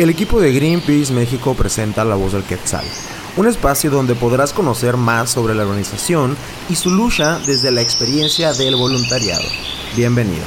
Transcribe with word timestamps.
El 0.00 0.08
equipo 0.08 0.40
de 0.40 0.50
Greenpeace 0.50 1.12
México 1.12 1.52
presenta 1.52 2.06
La 2.06 2.14
Voz 2.14 2.32
del 2.32 2.42
Quetzal, 2.44 2.86
un 3.36 3.46
espacio 3.46 3.90
donde 3.90 4.14
podrás 4.14 4.54
conocer 4.54 4.96
más 4.96 5.28
sobre 5.28 5.54
la 5.54 5.64
organización 5.64 6.38
y 6.70 6.76
su 6.76 6.88
lucha 6.88 7.38
desde 7.40 7.70
la 7.70 7.82
experiencia 7.82 8.54
del 8.54 8.76
voluntariado. 8.76 9.44
Bienvenido. 9.94 10.42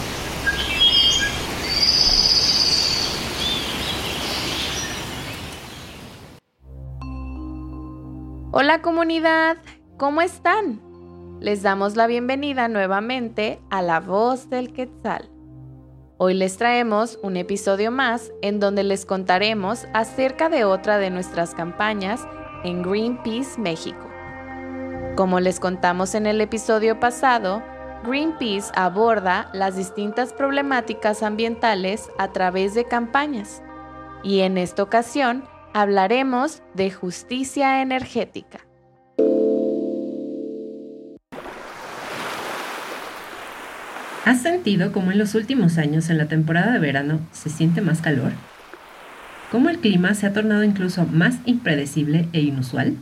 Hola 8.50 8.82
comunidad, 8.82 9.58
¿cómo 10.00 10.24
están? 10.24 10.82
Les 11.40 11.62
damos 11.62 11.96
la 11.96 12.08
bienvenida 12.08 12.70
nuevamente 12.70 13.60
a 13.70 13.84
La 13.84 14.00
Voz 14.00 14.50
del 14.50 14.74
Quetzal. 14.74 15.33
Hoy 16.26 16.36
les 16.36 16.56
traemos 16.56 17.20
un 17.22 17.36
episodio 17.36 17.92
más 17.92 18.32
en 18.42 18.62
donde 18.62 18.84
les 18.84 19.06
contaremos 19.06 19.88
acerca 19.94 20.48
de 20.48 20.64
otra 20.64 20.98
de 20.98 21.10
nuestras 21.10 21.54
campañas 21.54 22.26
en 22.64 22.82
Greenpeace 22.82 23.60
México. 23.60 24.10
Como 25.18 25.42
les 25.42 25.60
contamos 25.60 26.16
en 26.16 26.26
el 26.26 26.40
episodio 26.40 26.98
pasado, 26.98 27.62
Greenpeace 28.06 28.72
aborda 28.74 29.50
las 29.52 29.76
distintas 29.76 30.32
problemáticas 30.32 31.24
ambientales 31.24 32.10
a 32.18 32.32
través 32.32 32.74
de 32.74 32.86
campañas 32.86 33.62
y 34.24 34.40
en 34.44 34.58
esta 34.58 34.82
ocasión 34.82 35.44
hablaremos 35.74 36.64
de 36.74 36.90
justicia 36.90 37.82
energética. 37.82 38.62
¿Has 44.26 44.42
sentido 44.42 44.94
cómo 44.94 45.12
en 45.12 45.18
los 45.18 45.36
últimos 45.36 45.78
años 45.78 46.10
en 46.10 46.18
la 46.18 46.28
temporada 46.28 46.72
de 46.72 46.80
verano 46.80 47.20
se 47.34 47.50
siente 47.50 47.82
más 47.82 48.00
calor? 48.00 48.32
¿Cómo 49.52 49.68
el 49.68 49.80
clima 49.80 50.14
se 50.14 50.26
ha 50.26 50.32
tornado 50.32 50.64
incluso 50.64 51.06
más 51.06 51.36
impredecible 51.46 52.30
e 52.32 52.40
inusual? 52.40 52.96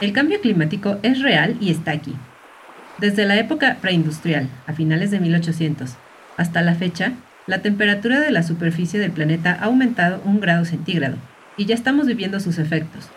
El 0.00 0.12
cambio 0.12 0.40
climático 0.40 0.98
es 1.04 1.22
real 1.22 1.56
y 1.60 1.70
está 1.70 1.92
aquí. 1.92 2.16
Desde 2.98 3.26
la 3.26 3.38
época 3.38 3.76
preindustrial, 3.80 4.48
a 4.66 4.72
finales 4.72 5.12
de 5.12 5.20
1800, 5.20 5.94
hasta 6.36 6.60
la 6.62 6.74
fecha, 6.74 7.12
la 7.46 7.62
temperatura 7.62 8.18
de 8.18 8.32
la 8.32 8.42
superficie 8.42 8.98
del 8.98 9.12
planeta 9.12 9.56
ha 9.60 9.66
aumentado 9.66 10.20
un 10.24 10.40
grado 10.40 10.64
centígrado 10.64 11.16
y 11.56 11.66
ya 11.66 11.76
estamos 11.76 12.08
viviendo 12.08 12.40
sus 12.40 12.58
efectos. 12.58 13.08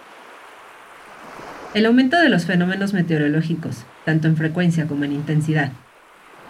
El 1.73 1.87
aumento 1.87 2.19
de 2.19 2.29
los 2.29 2.45
fenómenos 2.45 2.93
meteorológicos, 2.93 3.85
tanto 4.05 4.27
en 4.27 4.37
frecuencia 4.37 4.87
como 4.87 5.03
en 5.03 5.13
intensidad, 5.13 5.71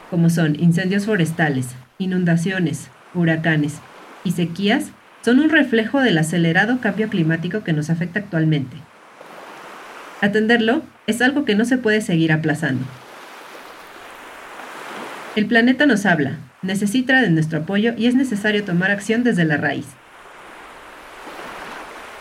como 0.10 0.30
son 0.30 0.60
incendios 0.60 1.06
forestales, 1.06 1.70
inundaciones, 1.98 2.90
huracanes 3.14 3.80
y 4.24 4.32
sequías, 4.32 4.92
son 5.24 5.40
un 5.40 5.50
reflejo 5.50 6.02
del 6.02 6.18
acelerado 6.18 6.80
cambio 6.82 7.10
climático 7.10 7.64
que 7.64 7.74
nos 7.74 7.90
afecta 7.90 8.20
actualmente. 8.20 8.78
Atenderlo 10.22 10.84
es 11.08 11.22
algo 11.22 11.46
que 11.46 11.56
no 11.56 11.66
se 11.66 11.78
puede 11.78 12.02
seguir 12.02 12.32
aplazando. 12.32 12.86
El 15.36 15.48
planeta 15.48 15.86
nos 15.86 16.06
habla, 16.06 16.38
necesita 16.62 17.22
de 17.22 17.30
nuestro 17.30 17.60
apoyo 17.60 17.94
y 17.98 18.08
es 18.08 18.16
necesario 18.16 18.64
tomar 18.64 18.92
acción 18.92 19.24
desde 19.24 19.46
la 19.46 19.58
raíz. 19.58 19.88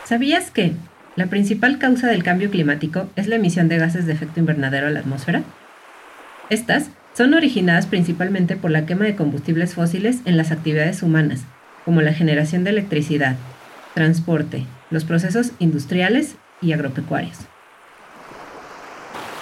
¿Sabías 0.05 0.50
que, 0.50 0.72
la 1.14 1.27
principal 1.27 1.78
causa 1.78 2.08
del 2.08 2.22
cambio 2.22 2.50
climático 2.50 3.08
es 3.16 3.27
la 3.27 3.36
emisión 3.36 3.68
de 3.68 3.78
gases 3.78 4.06
de 4.06 4.12
efecto 4.12 4.41
invernadero 4.41 4.86
a 4.86 4.91
la 4.91 5.00
atmósfera. 5.00 5.42
Estas 6.48 6.91
son 7.12 7.34
originadas 7.34 7.86
principalmente 7.86 8.56
por 8.56 8.70
la 8.70 8.86
quema 8.86 9.05
de 9.05 9.16
combustibles 9.16 9.74
fósiles 9.74 10.20
en 10.24 10.36
las 10.36 10.50
actividades 10.50 11.02
humanas, 11.02 11.44
como 11.84 12.00
la 12.00 12.14
generación 12.14 12.64
de 12.64 12.70
electricidad, 12.70 13.36
transporte, 13.94 14.64
los 14.90 15.05
procesos 15.05 15.52
industriales 15.58 16.36
y 16.62 16.73
agropecuarios. 16.73 17.39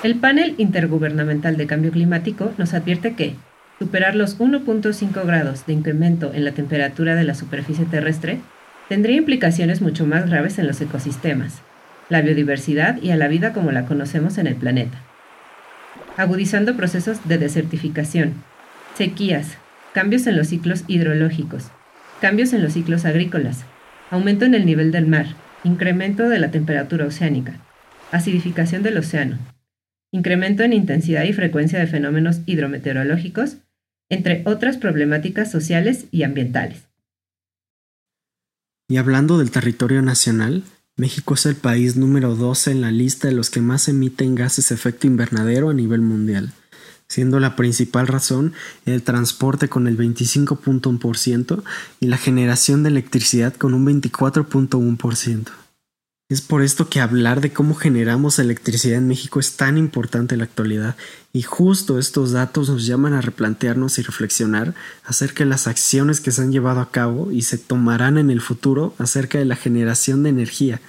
El 0.02 0.16
panel 0.16 0.54
intergubernamental 0.58 1.56
de 1.56 1.66
cambio 1.66 1.92
climático 1.92 2.52
nos 2.58 2.74
advierte 2.74 3.14
que 3.14 3.36
superar 3.78 4.16
los 4.16 4.38
1.5 4.38 5.24
grados 5.24 5.66
de 5.66 5.74
incremento 5.74 6.32
en 6.34 6.44
la 6.44 6.52
temperatura 6.52 7.14
de 7.14 7.24
la 7.24 7.34
superficie 7.34 7.84
terrestre 7.84 8.40
tendría 8.90 9.18
implicaciones 9.18 9.80
mucho 9.80 10.04
más 10.04 10.28
graves 10.28 10.58
en 10.58 10.66
los 10.66 10.80
ecosistemas, 10.80 11.62
la 12.08 12.22
biodiversidad 12.22 13.00
y 13.00 13.12
a 13.12 13.16
la 13.16 13.28
vida 13.28 13.52
como 13.52 13.70
la 13.70 13.86
conocemos 13.86 14.36
en 14.36 14.48
el 14.48 14.56
planeta, 14.56 15.00
agudizando 16.16 16.76
procesos 16.76 17.28
de 17.28 17.38
desertificación, 17.38 18.34
sequías, 18.96 19.58
cambios 19.94 20.26
en 20.26 20.36
los 20.36 20.48
ciclos 20.48 20.82
hidrológicos, 20.88 21.70
cambios 22.20 22.52
en 22.52 22.64
los 22.64 22.72
ciclos 22.72 23.04
agrícolas, 23.04 23.64
aumento 24.10 24.44
en 24.44 24.56
el 24.56 24.66
nivel 24.66 24.90
del 24.90 25.06
mar, 25.06 25.26
incremento 25.62 26.28
de 26.28 26.40
la 26.40 26.50
temperatura 26.50 27.06
oceánica, 27.06 27.60
acidificación 28.10 28.82
del 28.82 28.98
océano, 28.98 29.38
incremento 30.10 30.64
en 30.64 30.72
intensidad 30.72 31.22
y 31.22 31.32
frecuencia 31.32 31.78
de 31.78 31.86
fenómenos 31.86 32.40
hidrometeorológicos, 32.44 33.58
entre 34.08 34.42
otras 34.46 34.78
problemáticas 34.78 35.48
sociales 35.48 36.06
y 36.10 36.24
ambientales. 36.24 36.89
Y 38.90 38.96
hablando 38.96 39.38
del 39.38 39.52
territorio 39.52 40.02
nacional, 40.02 40.64
México 40.96 41.34
es 41.34 41.46
el 41.46 41.54
país 41.54 41.94
número 41.94 42.34
12 42.34 42.72
en 42.72 42.80
la 42.80 42.90
lista 42.90 43.28
de 43.28 43.34
los 43.34 43.48
que 43.48 43.60
más 43.60 43.86
emiten 43.86 44.34
gases 44.34 44.72
efecto 44.72 45.06
invernadero 45.06 45.70
a 45.70 45.74
nivel 45.74 46.00
mundial, 46.00 46.52
siendo 47.06 47.38
la 47.38 47.54
principal 47.54 48.08
razón 48.08 48.52
el 48.86 49.04
transporte 49.04 49.68
con 49.68 49.86
el 49.86 49.96
25.1% 49.96 51.62
y 52.00 52.06
la 52.06 52.16
generación 52.16 52.82
de 52.82 52.88
electricidad 52.88 53.54
con 53.54 53.74
un 53.74 53.86
24.1%. 53.86 55.50
Es 56.30 56.40
por 56.40 56.62
esto 56.62 56.88
que 56.88 57.00
hablar 57.00 57.40
de 57.40 57.52
cómo 57.52 57.74
generamos 57.74 58.38
electricidad 58.38 58.98
en 58.98 59.08
México 59.08 59.40
es 59.40 59.56
tan 59.56 59.76
importante 59.76 60.36
en 60.36 60.38
la 60.38 60.44
actualidad. 60.44 60.94
Y 61.32 61.42
justo 61.42 61.98
estos 61.98 62.30
datos 62.30 62.68
nos 62.70 62.86
llaman 62.86 63.14
a 63.14 63.20
replantearnos 63.20 63.98
y 63.98 64.02
reflexionar 64.02 64.72
acerca 65.04 65.42
de 65.42 65.50
las 65.50 65.66
acciones 65.66 66.20
que 66.20 66.30
se 66.30 66.42
han 66.42 66.52
llevado 66.52 66.78
a 66.78 66.92
cabo 66.92 67.32
y 67.32 67.42
se 67.42 67.58
tomarán 67.58 68.16
en 68.16 68.30
el 68.30 68.40
futuro 68.40 68.94
acerca 68.98 69.38
de 69.38 69.44
la 69.44 69.56
generación 69.56 70.22
de 70.22 70.28
energía. 70.28 70.80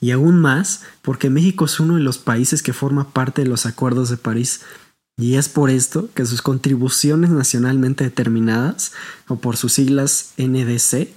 Y 0.00 0.10
aún 0.10 0.40
más 0.40 0.82
porque 1.00 1.30
México 1.30 1.66
es 1.66 1.78
uno 1.78 1.94
de 1.94 2.02
los 2.02 2.18
países 2.18 2.64
que 2.64 2.72
forma 2.72 3.10
parte 3.10 3.42
de 3.42 3.48
los 3.48 3.66
acuerdos 3.66 4.10
de 4.10 4.16
París. 4.16 4.62
Y 5.16 5.36
es 5.36 5.48
por 5.48 5.70
esto 5.70 6.10
que 6.12 6.26
sus 6.26 6.42
contribuciones 6.42 7.30
nacionalmente 7.30 8.02
determinadas 8.02 8.90
o 9.28 9.36
por 9.36 9.56
sus 9.56 9.74
siglas 9.74 10.32
NDC 10.38 11.08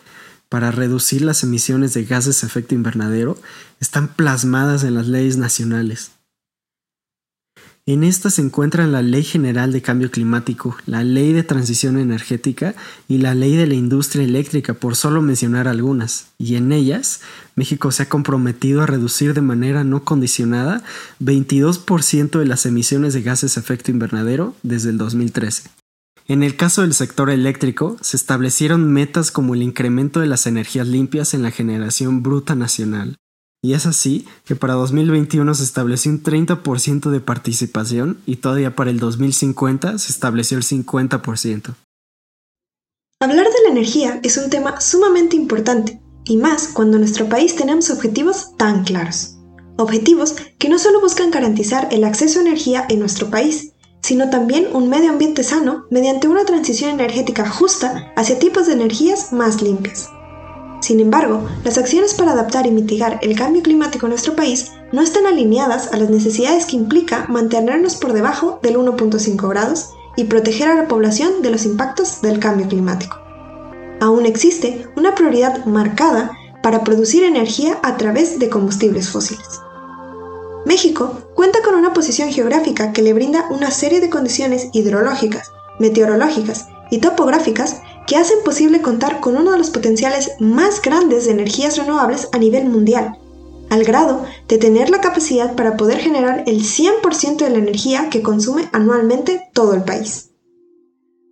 para 0.51 0.69
reducir 0.69 1.21
las 1.21 1.43
emisiones 1.43 1.93
de 1.93 2.03
gases 2.03 2.41
de 2.41 2.47
efecto 2.47 2.75
invernadero 2.75 3.37
están 3.79 4.09
plasmadas 4.09 4.83
en 4.83 4.95
las 4.95 5.07
leyes 5.07 5.37
nacionales. 5.37 6.11
En 7.85 8.03
esta 8.03 8.29
se 8.29 8.41
encuentran 8.41 8.91
la 8.91 9.01
Ley 9.01 9.23
General 9.23 9.71
de 9.71 9.81
Cambio 9.81 10.11
Climático, 10.11 10.75
la 10.85 11.05
Ley 11.05 11.31
de 11.31 11.43
Transición 11.43 11.97
Energética 11.97 12.75
y 13.07 13.19
la 13.19 13.33
Ley 13.33 13.55
de 13.55 13.65
la 13.65 13.75
Industria 13.75 14.25
Eléctrica, 14.25 14.73
por 14.73 14.97
solo 14.97 15.21
mencionar 15.21 15.69
algunas, 15.69 16.27
y 16.37 16.55
en 16.57 16.73
ellas 16.73 17.21
México 17.55 17.89
se 17.91 18.03
ha 18.03 18.09
comprometido 18.09 18.81
a 18.81 18.87
reducir 18.87 19.33
de 19.33 19.41
manera 19.41 19.85
no 19.85 20.03
condicionada 20.03 20.83
22% 21.23 22.39
de 22.39 22.45
las 22.45 22.65
emisiones 22.65 23.13
de 23.13 23.21
gases 23.21 23.55
de 23.55 23.61
efecto 23.61 23.89
invernadero 23.89 24.53
desde 24.63 24.89
el 24.89 24.97
2013. 24.97 25.80
En 26.27 26.43
el 26.43 26.55
caso 26.55 26.81
del 26.81 26.93
sector 26.93 27.29
eléctrico, 27.29 27.97
se 28.01 28.17
establecieron 28.17 28.91
metas 28.91 29.31
como 29.31 29.53
el 29.53 29.63
incremento 29.63 30.19
de 30.19 30.27
las 30.27 30.47
energías 30.47 30.87
limpias 30.87 31.33
en 31.33 31.43
la 31.43 31.51
generación 31.51 32.23
bruta 32.23 32.55
nacional. 32.55 33.17
Y 33.63 33.73
es 33.73 33.85
así 33.85 34.25
que 34.43 34.55
para 34.55 34.73
2021 34.73 35.53
se 35.53 35.63
estableció 35.63 36.11
un 36.11 36.23
30% 36.23 37.11
de 37.11 37.19
participación 37.19 38.19
y 38.25 38.37
todavía 38.37 38.75
para 38.75 38.89
el 38.89 38.99
2050 38.99 39.99
se 39.99 40.11
estableció 40.11 40.57
el 40.57 40.63
50%. 40.63 41.75
Hablar 43.19 43.45
de 43.45 43.63
la 43.65 43.69
energía 43.69 44.19
es 44.23 44.37
un 44.37 44.49
tema 44.49 44.81
sumamente 44.81 45.35
importante, 45.35 46.01
y 46.25 46.37
más 46.37 46.69
cuando 46.69 46.97
en 46.97 47.01
nuestro 47.01 47.29
país 47.29 47.55
tenemos 47.55 47.91
objetivos 47.91 48.57
tan 48.57 48.83
claros. 48.83 49.37
Objetivos 49.77 50.35
que 50.57 50.69
no 50.69 50.79
solo 50.79 50.99
buscan 51.01 51.29
garantizar 51.29 51.87
el 51.91 52.03
acceso 52.03 52.39
a 52.39 52.41
energía 52.41 52.87
en 52.89 52.99
nuestro 52.99 53.29
país, 53.29 53.70
sino 54.11 54.29
también 54.29 54.67
un 54.73 54.89
medio 54.89 55.09
ambiente 55.09 55.41
sano 55.41 55.85
mediante 55.89 56.27
una 56.27 56.43
transición 56.43 56.91
energética 56.91 57.49
justa 57.49 58.11
hacia 58.17 58.37
tipos 58.39 58.67
de 58.67 58.73
energías 58.73 59.31
más 59.31 59.61
limpias. 59.61 60.09
Sin 60.81 60.99
embargo, 60.99 61.47
las 61.63 61.77
acciones 61.77 62.13
para 62.13 62.33
adaptar 62.33 62.67
y 62.67 62.71
mitigar 62.71 63.19
el 63.21 63.37
cambio 63.37 63.63
climático 63.63 64.05
en 64.05 64.09
nuestro 64.09 64.35
país 64.35 64.73
no 64.91 65.01
están 65.01 65.27
alineadas 65.27 65.93
a 65.93 65.95
las 65.95 66.09
necesidades 66.09 66.65
que 66.65 66.75
implica 66.75 67.25
mantenernos 67.29 67.95
por 67.95 68.11
debajo 68.11 68.59
del 68.61 68.75
1.5 68.75 69.47
grados 69.47 69.91
y 70.17 70.25
proteger 70.25 70.67
a 70.67 70.75
la 70.75 70.89
población 70.89 71.41
de 71.41 71.51
los 71.51 71.63
impactos 71.63 72.21
del 72.21 72.37
cambio 72.39 72.67
climático. 72.67 73.15
Aún 74.01 74.25
existe 74.25 74.87
una 74.97 75.15
prioridad 75.15 75.63
marcada 75.63 76.31
para 76.61 76.83
producir 76.83 77.23
energía 77.23 77.79
a 77.81 77.95
través 77.95 78.39
de 78.39 78.49
combustibles 78.49 79.07
fósiles. 79.09 79.61
México 80.65 81.17
cuenta 81.33 81.61
con 81.63 81.75
una 81.75 81.93
posición 81.93 82.29
geográfica 82.29 82.93
que 82.93 83.01
le 83.01 83.13
brinda 83.13 83.47
una 83.49 83.71
serie 83.71 83.99
de 83.99 84.09
condiciones 84.09 84.69
hidrológicas, 84.73 85.51
meteorológicas 85.79 86.67
y 86.91 86.99
topográficas 86.99 87.81
que 88.05 88.15
hacen 88.15 88.37
posible 88.43 88.81
contar 88.81 89.19
con 89.19 89.37
uno 89.37 89.51
de 89.51 89.57
los 89.57 89.71
potenciales 89.71 90.31
más 90.39 90.81
grandes 90.81 91.25
de 91.25 91.31
energías 91.31 91.77
renovables 91.77 92.29
a 92.31 92.37
nivel 92.37 92.65
mundial, 92.65 93.17
al 93.69 93.83
grado 93.83 94.25
de 94.47 94.57
tener 94.57 94.89
la 94.89 95.01
capacidad 95.01 95.55
para 95.55 95.77
poder 95.77 95.99
generar 95.99 96.43
el 96.45 96.61
100% 96.61 97.37
de 97.37 97.49
la 97.49 97.57
energía 97.57 98.09
que 98.09 98.21
consume 98.21 98.69
anualmente 98.71 99.41
todo 99.53 99.73
el 99.73 99.83
país. 99.83 100.31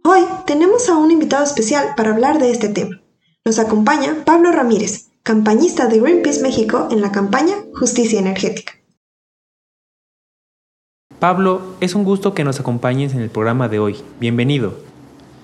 Hoy 0.06 0.22
tenemos 0.48 0.90
a 0.90 0.98
un 0.98 1.12
invitado 1.12 1.44
especial 1.44 1.94
para 1.96 2.12
hablar 2.12 2.40
de 2.40 2.50
este 2.50 2.70
tema. 2.70 3.02
Nos 3.46 3.60
acompaña 3.60 4.24
Pablo 4.26 4.52
Ramírez, 4.52 5.10
campañista 5.22 5.88
de 5.88 6.00
Greenpeace 6.00 6.42
México 6.42 6.88
en 6.90 7.02
la 7.02 7.12
campaña 7.12 7.56
Justicia 7.78 8.20
Energética. 8.20 8.79
Pablo, 11.20 11.62
es 11.82 11.96
un 11.96 12.06
gusto 12.06 12.34
que 12.34 12.46
nos 12.46 12.62
acompañes 12.62 13.14
en 13.14 13.20
el 13.20 13.30
programa 13.30 13.68
de 13.68 13.78
hoy. 13.78 13.98
Bienvenido. 14.22 14.76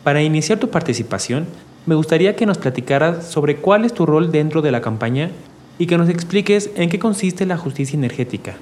Para 0.06 0.24
iniciar 0.24 0.58
tu 0.58 0.70
participación, 0.70 1.48
me 1.86 1.96
gustaría 1.96 2.38
que 2.38 2.46
nos 2.46 2.58
platicaras 2.58 3.26
sobre 3.26 3.58
cuál 3.58 3.84
es 3.84 3.94
tu 3.94 4.06
rol 4.06 4.32
dentro 4.32 4.62
de 4.62 4.72
la 4.72 4.80
campaña 4.80 5.32
y 5.78 5.88
que 5.88 5.98
nos 5.98 6.08
expliques 6.08 6.70
en 6.78 6.90
qué 6.90 6.98
consiste 6.98 7.46
la 7.46 7.58
justicia 7.58 7.98
energética. 7.98 8.56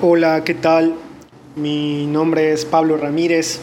Hola, 0.00 0.44
¿qué 0.44 0.54
tal? 0.54 0.94
Mi 1.56 2.06
nombre 2.06 2.52
es 2.52 2.64
Pablo 2.64 2.96
Ramírez 2.96 3.60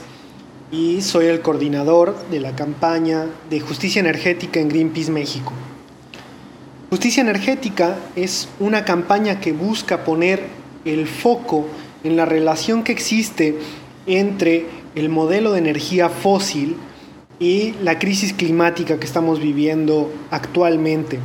y 0.70 1.02
soy 1.04 1.28
el 1.28 1.40
coordinador 1.40 2.14
de 2.30 2.42
la 2.42 2.58
campaña 2.58 3.28
de 3.50 3.62
justicia 3.62 4.02
energética 4.02 4.60
en 4.60 4.68
Greenpeace 4.68 5.12
México. 5.12 5.54
Justicia 6.90 7.22
energética 7.22 7.96
es 8.18 8.50
una 8.60 8.84
campaña 8.84 9.40
que 9.40 9.54
busca 9.54 10.04
poner 10.04 10.44
el 10.84 11.08
foco 11.08 11.68
la 12.04 12.26
relación 12.26 12.84
que 12.84 12.92
existe 12.92 13.58
entre 14.06 14.66
el 14.96 15.10
modelo 15.10 15.52
de 15.52 15.60
energía 15.60 16.10
fósil 16.10 16.76
y 17.40 17.74
la 17.84 18.00
crisis 18.00 18.34
climática 18.34 19.00
que 19.00 19.06
estamos 19.06 19.40
viviendo 19.40 20.12
actualmente. 20.32 21.20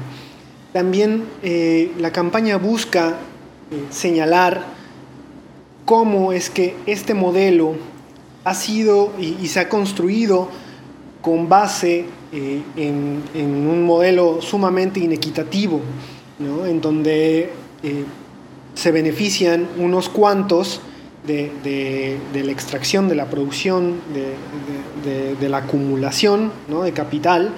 También 0.73 1.25
eh, 1.43 1.93
la 1.99 2.13
campaña 2.13 2.59
busca 2.59 3.11
eh, 3.71 3.85
señalar 3.91 4.65
cómo 5.85 6.33
es 6.33 6.51
que 6.51 6.77
este 6.87 7.15
modelo 7.15 7.75
ha 8.45 8.55
sido 8.55 9.13
y, 9.19 9.47
se 9.47 9.61
ha 9.61 9.69
construido 9.69 10.49
con 11.21 11.49
base 11.49 12.07
eh, 12.33 12.63
en, 12.77 13.23
un 13.35 13.85
modelo 13.85 14.43
sumamente 14.43 15.01
inequitativo, 15.01 15.81
en 16.67 16.81
donde 16.81 17.51
se 18.75 18.93
benefician 18.93 19.69
unos 19.79 20.09
cuantos 20.09 20.81
de, 21.27 22.19
la 22.35 22.53
extracción, 22.53 23.09
de 23.09 23.15
la 23.15 23.27
producción, 23.27 24.01
de, 24.13 25.49
la 25.49 25.59
acumulación 25.59 26.51
de 26.85 26.93
capital, 26.93 27.53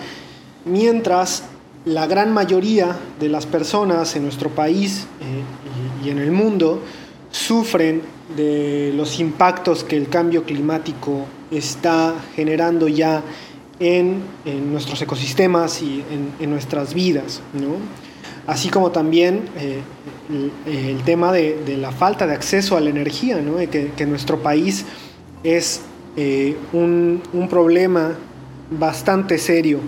mientras 0.64 1.44
la 1.84 2.06
gran 2.06 2.32
mayoría 2.32 2.96
de 3.20 3.28
las 3.28 3.46
personas 3.46 4.16
en 4.16 4.22
nuestro 4.22 4.50
país 4.50 5.06
eh, 5.20 6.06
y, 6.06 6.11
en 6.11 6.19
el 6.19 6.31
mundo 6.31 6.82
sufren 7.31 8.02
de 8.37 8.93
los 8.96 9.20
impactos 9.20 9.84
que 9.84 9.96
el 9.96 10.08
cambio 10.08 10.44
climático 10.44 11.26
está 11.50 12.14
generando 12.34 12.88
ya 12.88 13.22
en, 13.81 14.22
nuestros 14.70 15.02
ecosistemas 15.02 15.82
y 15.82 16.02
en, 16.40 16.50
nuestras 16.50 16.94
vidas. 16.94 17.43
Así 18.46 18.69
como 18.69 18.91
también 18.91 19.49
eh, 19.56 19.81
el, 20.67 21.02
tema 21.05 21.32
de, 21.32 21.76
la 21.79 21.93
falta 21.93 22.26
de 22.26 22.35
acceso 22.35 22.76
a 22.76 22.81
la 22.81 22.91
energía, 22.91 23.38
que, 23.70 24.06
nuestro 24.06 24.43
país 24.43 24.85
es 25.43 25.82
eh, 26.17 26.56
un, 26.73 27.23
problema 27.49 28.12
bastante 28.70 29.38
serio 29.38 29.81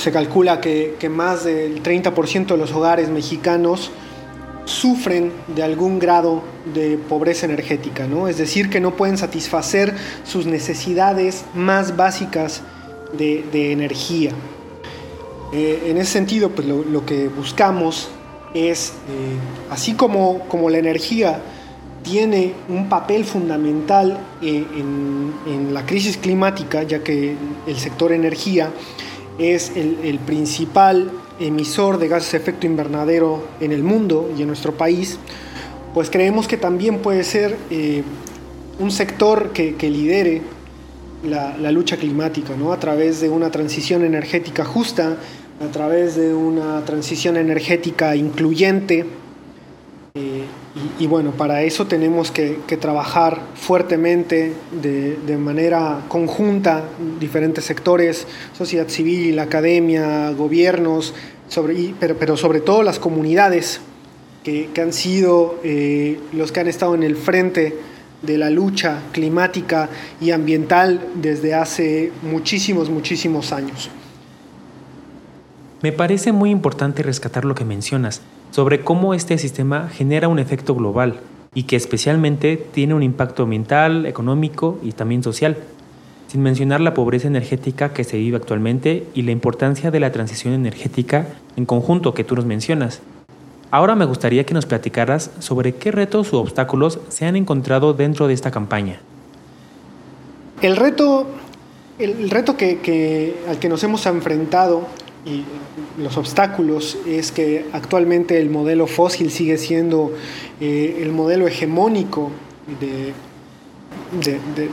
se 0.00 0.12
calcula 0.12 0.60
que, 0.60 1.10
más 1.10 1.44
del 1.44 1.82
30% 1.82 2.46
de 2.46 2.56
los 2.56 2.72
hogares 2.72 3.10
mexicanos 3.10 3.90
sufren 4.64 5.32
de 5.54 5.62
algún 5.62 5.98
grado 5.98 6.42
de 6.74 6.96
pobreza 6.96 7.44
energética, 7.44 8.06
¿no? 8.06 8.28
Es 8.28 8.38
decir, 8.38 8.70
que 8.70 8.80
no 8.80 8.96
pueden 8.96 9.18
satisfacer 9.18 9.94
sus 10.24 10.46
necesidades 10.46 11.44
más 11.54 11.96
básicas 11.96 12.62
de, 13.12 13.72
energía. 13.72 14.30
Eh, 15.52 15.84
en 15.86 15.96
ese 15.98 16.12
sentido, 16.12 16.50
pues 16.50 16.66
lo, 16.68 17.04
que 17.04 17.28
buscamos 17.28 18.08
es, 18.54 18.90
eh, 18.90 19.70
así 19.70 19.94
como, 19.94 20.40
como 20.48 20.70
la 20.70 20.78
energía 20.78 21.40
tiene 22.02 22.54
un 22.68 22.88
papel 22.88 23.24
fundamental 23.24 24.18
eh, 24.40 24.64
en, 24.74 25.32
en, 25.46 25.74
la 25.74 25.84
crisis 25.84 26.16
climática, 26.16 26.82
ya 26.82 27.02
que 27.02 27.36
el 27.66 27.76
sector 27.76 28.12
energía 28.12 28.70
es 29.40 29.72
el, 29.74 30.18
principal 30.18 31.10
emisor 31.38 31.98
de 31.98 32.08
gases 32.08 32.32
de 32.32 32.38
efecto 32.38 32.66
invernadero 32.66 33.46
en 33.60 33.72
el 33.72 33.82
mundo 33.82 34.30
y 34.36 34.42
en 34.42 34.48
nuestro 34.48 34.74
país, 34.74 35.18
pues 35.94 36.10
creemos 36.10 36.46
que 36.46 36.56
también 36.56 36.98
puede 36.98 37.24
ser 37.24 37.56
eh, 37.70 38.02
un 38.78 38.90
sector 38.90 39.50
que, 39.52 39.74
lidere 39.90 40.42
la, 41.24 41.72
lucha 41.72 41.96
climática, 41.96 42.54
¿no? 42.54 42.72
a 42.72 42.78
través 42.78 43.20
de 43.20 43.30
una 43.30 43.50
transición 43.50 44.04
energética 44.04 44.64
justa, 44.64 45.16
a 45.60 45.66
través 45.66 46.16
de 46.16 46.32
una 46.32 46.82
transición 46.86 47.36
energética 47.36 48.16
incluyente, 48.16 49.04
eh, 50.14 50.44
y, 50.98 51.06
bueno, 51.06 51.32
para 51.32 51.62
eso 51.62 51.86
tenemos 51.86 52.30
que, 52.30 52.58
trabajar 52.80 53.42
fuertemente 53.54 54.54
de, 54.72 55.36
manera 55.36 56.00
conjunta, 56.08 56.84
diferentes 57.20 57.64
sectores, 57.64 58.26
sociedad 58.56 58.88
civil, 58.88 59.38
academia, 59.38 60.30
gobiernos, 60.30 61.12
sobre, 61.48 61.94
pero, 62.00 62.36
sobre 62.38 62.60
todo 62.60 62.82
las 62.82 62.98
comunidades 62.98 63.80
que, 64.42 64.70
han 64.80 64.94
sido 64.94 65.60
eh, 65.62 66.18
los 66.32 66.52
que 66.52 66.60
han 66.60 66.68
estado 66.68 66.94
en 66.94 67.02
el 67.02 67.16
frente 67.16 67.76
de 68.22 68.38
la 68.38 68.48
lucha 68.48 69.02
climática 69.12 69.90
y 70.20 70.30
ambiental 70.30 71.06
desde 71.16 71.52
hace 71.52 72.12
muchísimos, 72.22 72.88
muchísimos 72.88 73.52
años. 73.52 73.90
Me 75.82 75.92
parece 75.92 76.32
muy 76.32 76.50
importante 76.50 77.02
rescatar 77.02 77.46
lo 77.46 77.54
que 77.54 77.64
mencionas 77.64 78.20
sobre 78.50 78.80
cómo 78.80 79.14
este 79.14 79.38
sistema 79.38 79.88
genera 79.88 80.28
un 80.28 80.38
efecto 80.38 80.74
global 80.74 81.20
y 81.54 81.62
que 81.62 81.76
especialmente 81.76 82.56
tiene 82.56 82.92
un 82.92 83.02
impacto 83.02 83.44
ambiental, 83.44 84.04
económico 84.04 84.78
y 84.82 84.92
también 84.92 85.22
social, 85.22 85.56
sin 86.28 86.42
mencionar 86.42 86.82
la 86.82 86.92
pobreza 86.92 87.28
energética 87.28 87.94
que 87.94 88.04
se 88.04 88.18
vive 88.18 88.36
actualmente 88.36 89.06
y 89.14 89.22
la 89.22 89.30
importancia 89.30 89.90
de 89.90 90.00
la 90.00 90.12
transición 90.12 90.52
energética 90.52 91.28
en 91.56 91.64
conjunto 91.64 92.12
que 92.12 92.24
tú 92.24 92.36
nos 92.36 92.44
mencionas. 92.44 93.00
Ahora 93.70 93.94
me 93.94 94.04
gustaría 94.04 94.44
que 94.44 94.52
nos 94.52 94.66
platicaras 94.66 95.30
sobre 95.38 95.76
qué 95.76 95.92
retos 95.92 96.32
u 96.32 96.36
obstáculos 96.36 96.98
se 97.08 97.24
han 97.24 97.36
encontrado 97.36 97.94
dentro 97.94 98.28
de 98.28 98.34
esta 98.34 98.50
campaña. 98.50 99.00
El 100.60 100.76
reto, 100.76 101.26
el 101.98 102.28
reto 102.28 102.56
que, 102.56 103.36
al 103.48 103.58
que 103.58 103.68
nos 103.68 103.82
hemos 103.82 104.04
enfrentado 104.04 104.86
y 105.24 105.44
los 106.00 106.16
obstáculos 106.16 106.96
es 107.06 107.30
que 107.30 107.66
actualmente 107.72 108.40
el 108.40 108.48
modelo 108.48 108.86
fósil 108.86 109.30
sigue 109.30 109.58
siendo 109.58 110.12
eh, 110.60 111.00
el 111.02 111.12
modelo 111.12 111.46
hegemónico 111.46 112.30
de, 112.80 113.12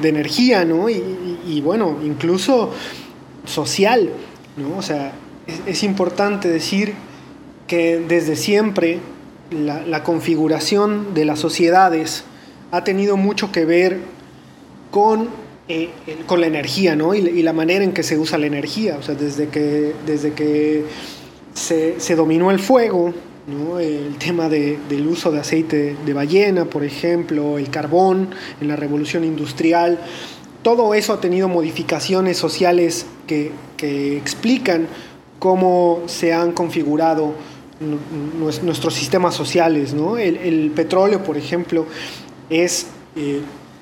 de, 0.01 0.09
energía, 0.09 0.63
¿no? 0.63 0.89
Y, 0.89 1.61
bueno, 1.61 1.97
incluso 2.03 2.71
social, 3.45 4.09
¿no? 4.55 4.77
O 4.77 4.81
sea, 4.81 5.13
es, 5.65 5.83
importante 5.83 6.47
decir 6.47 6.93
que 7.67 7.99
desde 7.99 8.35
siempre 8.35 8.99
la, 9.51 9.85
la, 9.85 10.03
configuración 10.03 11.13
de 11.13 11.25
las 11.25 11.39
sociedades 11.39 12.23
ha 12.71 12.83
tenido 12.83 13.17
mucho 13.17 13.51
que 13.51 13.65
ver 13.65 13.99
con 14.91 15.29
eh, 15.69 15.89
con 16.27 16.39
la 16.39 16.47
energía, 16.47 16.95
¿no? 16.95 17.13
Y, 17.13 17.41
la 17.41 17.51
manera 17.51 17.83
en 17.83 17.91
que 17.91 18.01
se 18.01 18.17
usa 18.17 18.37
la 18.37 18.45
energía. 18.45 18.95
O 18.97 19.03
sea, 19.03 19.15
desde 19.15 19.49
que, 19.49 19.93
desde 20.05 20.31
que 20.31 20.85
se, 21.53 22.15
dominó 22.15 22.51
el 22.51 22.59
fuego, 22.59 23.13
¿no? 23.47 23.77
El 23.77 24.15
tema 24.17 24.47
del 24.47 25.07
uso 25.07 25.29
de 25.29 25.39
aceite 25.39 25.97
de 26.05 26.13
ballena, 26.13 26.63
por 26.63 26.85
ejemplo, 26.85 27.57
el 27.57 27.69
carbón 27.69 28.29
en 28.61 28.69
la 28.69 28.77
revolución 28.77 29.25
industrial. 29.25 29.99
Todo 30.61 30.93
eso 30.93 31.11
ha 31.11 31.19
tenido 31.19 31.49
modificaciones 31.49 32.37
sociales 32.37 33.05
que, 33.25 33.51
explican 34.17 34.87
cómo 35.37 36.01
se 36.05 36.33
han 36.33 36.53
configurado 36.53 37.33
nuestros 38.63 38.93
sistemas 38.93 39.35
sociales. 39.35 39.93
¿no? 39.93 40.17
El, 40.17 40.71
petróleo, 40.73 41.23
por 41.23 41.37
ejemplo, 41.37 41.85
es 42.49 42.87
eh, 43.17 43.41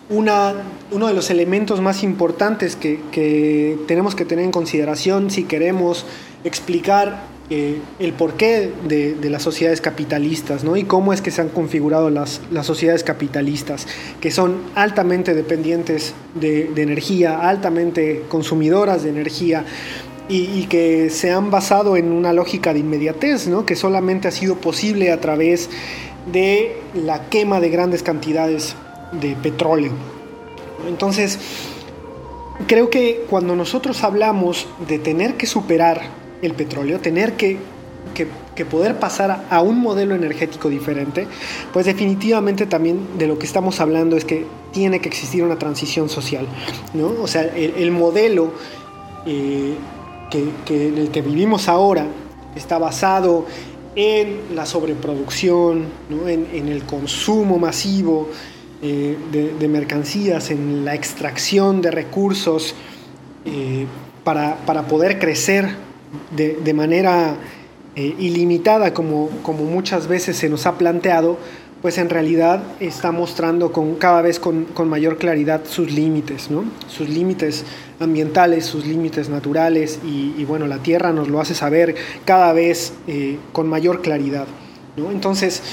una, 0.09 0.53
uno 0.91 1.07
de 1.07 1.13
los 1.13 1.29
elementos 1.29 1.81
más 1.81 2.03
importantes 2.03 2.75
que, 2.75 3.77
tenemos 3.87 4.15
que 4.15 4.25
tener 4.25 4.45
en 4.45 4.51
consideración 4.51 5.31
si 5.31 5.43
queremos 5.43 6.05
explicar 6.43 7.23
eh, 7.49 7.79
el 7.99 8.13
porqué 8.13 8.71
de, 8.87 9.17
las 9.29 9.41
sociedades 9.43 9.81
capitalistas 9.81 10.63
¿no? 10.63 10.77
y 10.77 10.83
cómo 10.83 11.13
es 11.13 11.21
que 11.21 11.31
se 11.31 11.41
han 11.41 11.49
configurado 11.49 12.09
las, 12.09 12.41
las 12.51 12.65
sociedades 12.67 13.03
capitalistas, 13.03 13.87
que 14.21 14.31
son 14.31 14.57
altamente 14.75 15.33
dependientes 15.33 16.13
de, 16.35 16.71
energía, 16.75 17.39
altamente 17.39 18.23
consumidoras 18.29 19.03
de 19.03 19.09
energía. 19.09 19.65
Y, 20.27 20.65
que 20.65 21.11
se 21.11 21.29
han 21.29 21.51
basado 21.51 21.97
en 21.97 22.11
una 22.11 22.33
lógica 22.33 22.73
de 22.73 22.79
inmediatez, 22.79 23.45
¿no? 23.45 23.63
que 23.63 23.75
solamente 23.75 24.27
ha 24.27 24.31
sido 24.31 24.55
posible 24.55 25.11
a 25.11 25.21
través 25.21 25.69
de 26.31 26.77
la 26.95 27.29
quema 27.29 27.59
de 27.59 27.69
grandes 27.69 28.01
cantidades 28.01 28.75
de 29.19 29.35
petróleo. 29.35 29.91
Entonces, 30.87 31.39
creo 32.67 32.89
que 32.89 33.25
cuando 33.29 33.55
nosotros 33.55 34.03
hablamos 34.03 34.67
de 34.87 34.99
tener 34.99 35.35
que 35.35 35.45
superar 35.45 36.01
el 36.41 36.53
petróleo, 36.53 36.99
tener 36.99 37.33
que, 37.33 37.57
poder 38.69 38.97
pasar 38.99 39.45
a 39.49 39.61
un 39.61 39.79
modelo 39.79 40.15
energético 40.15 40.69
diferente, 40.69 41.27
pues 41.73 41.85
definitivamente 41.85 42.65
también 42.65 43.17
de 43.17 43.27
lo 43.27 43.37
que 43.37 43.45
estamos 43.45 43.81
hablando 43.81 44.15
es 44.15 44.23
que 44.23 44.45
tiene 44.71 45.01
que 45.01 45.09
existir 45.09 45.43
una 45.43 45.57
transición 45.57 46.07
social, 46.07 46.47
¿no? 46.93 47.13
O 47.21 47.27
sea, 47.27 47.41
el, 47.41 47.91
modelo 47.91 48.51
eh, 49.25 49.75
que, 50.29 50.87
en 50.87 50.97
el 50.97 51.09
que 51.09 51.21
vivimos 51.21 51.67
ahora 51.67 52.07
está 52.55 52.77
basado 52.77 53.45
en 53.95 54.55
la 54.55 54.65
sobreproducción, 54.65 55.85
en, 56.27 56.67
el 56.67 56.83
consumo 56.83 57.57
masivo 57.57 58.29
eh, 58.87 59.17
de, 59.59 59.67
mercancías, 59.67 60.51
en 60.51 60.85
la 60.85 60.93
extracción 60.93 61.81
de 61.81 61.89
recursos 61.89 62.75
eh, 63.43 63.87
para, 64.23 64.57
para 64.57 64.83
poder 64.83 65.17
crecer 65.17 65.69
de, 66.35 66.73
manera 66.75 67.35
eh, 67.95 68.13
ilimitada, 68.19 68.93
como, 68.93 69.29
como 69.41 69.63
muchas 69.63 70.07
veces 70.07 70.37
se 70.37 70.49
nos 70.49 70.67
ha 70.67 70.77
planteado, 70.77 71.39
pues 71.81 71.97
en 71.97 72.11
realidad 72.11 72.61
está 72.79 73.11
mostrando 73.11 73.71
con, 73.71 73.95
cada 73.95 74.21
vez 74.21 74.39
con, 74.39 74.67
mayor 74.87 75.17
claridad 75.17 75.61
sus 75.65 75.91
límites, 75.91 76.51
¿no? 76.51 76.65
sus 76.87 77.09
límites 77.09 77.65
ambientales, 77.99 78.67
sus 78.67 78.85
límites 78.85 79.29
naturales, 79.29 79.99
y, 80.05 80.45
bueno, 80.45 80.67
la 80.67 80.77
Tierra 80.77 81.11
nos 81.11 81.27
lo 81.27 81.41
hace 81.41 81.55
saber 81.55 81.95
cada 82.23 82.53
vez 82.53 82.93
con 83.51 83.67
mayor 83.67 84.03
claridad. 84.03 84.45
¿no? 84.95 85.11
Entonces, 85.11 85.63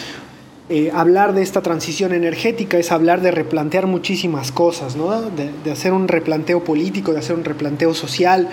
eh, 0.68 0.90
hablar 0.94 1.34
de 1.34 1.42
esta 1.42 1.60
transición 1.60 2.12
energética 2.12 2.78
es 2.78 2.92
hablar 2.92 3.20
de 3.20 3.32
replantear 3.32 3.86
muchísimas 3.86 4.52
cosas, 4.52 4.96
¿no? 4.96 5.20
de, 5.30 5.70
hacer 5.70 5.92
un 5.92 6.06
replanteo 6.06 6.62
político, 6.62 7.12
de 7.12 7.18
hacer 7.18 7.36
un 7.36 7.44
replanteo 7.44 7.94
social, 7.94 8.48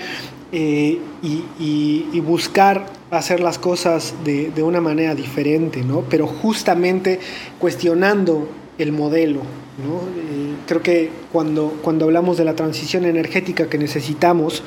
eh, 0.51 0.99
y, 1.21 2.19
buscar 2.21 2.85
hacer 3.11 3.39
las 3.39 3.57
cosas 3.57 4.13
de, 4.23 4.51
una 4.61 4.81
manera 4.81 5.15
diferente, 5.15 5.83
¿no? 5.83 6.03
pero 6.09 6.27
justamente 6.27 7.19
cuestionando 7.59 8.49
el 8.77 8.91
modelo. 8.91 9.41
¿no? 9.83 9.99
Eh, 10.01 10.55
creo 10.67 10.81
que 10.81 11.09
cuando, 11.31 11.77
cuando 11.81 12.05
hablamos 12.05 12.37
de 12.37 12.45
la 12.45 12.55
transición 12.55 13.05
energética 13.05 13.69
que 13.69 13.77
necesitamos, 13.77 14.63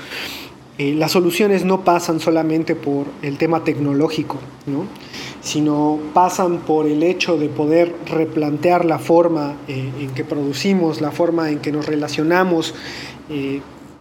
eh, 0.79 0.95
las 0.95 1.12
soluciones 1.12 1.64
no 1.64 1.85
pasan 1.85 2.21
solamente 2.21 2.75
por 2.75 3.07
el 3.23 3.38
tema 3.38 3.64
tecnológico, 3.64 4.38
¿no? 4.67 4.87
sino 5.43 5.99
pasan 6.14 6.59
por 6.59 6.87
el 6.87 7.02
hecho 7.02 7.37
de 7.37 7.49
poder 7.49 7.95
replantear 8.07 8.85
la 8.85 8.99
forma 8.99 9.57
en 9.69 10.11
que 10.14 10.25
producimos, 10.25 11.00
la 11.00 11.11
forma 11.11 11.50
en 11.50 11.59
que 11.59 11.73
nos 11.73 11.87
relacionamos 11.87 12.75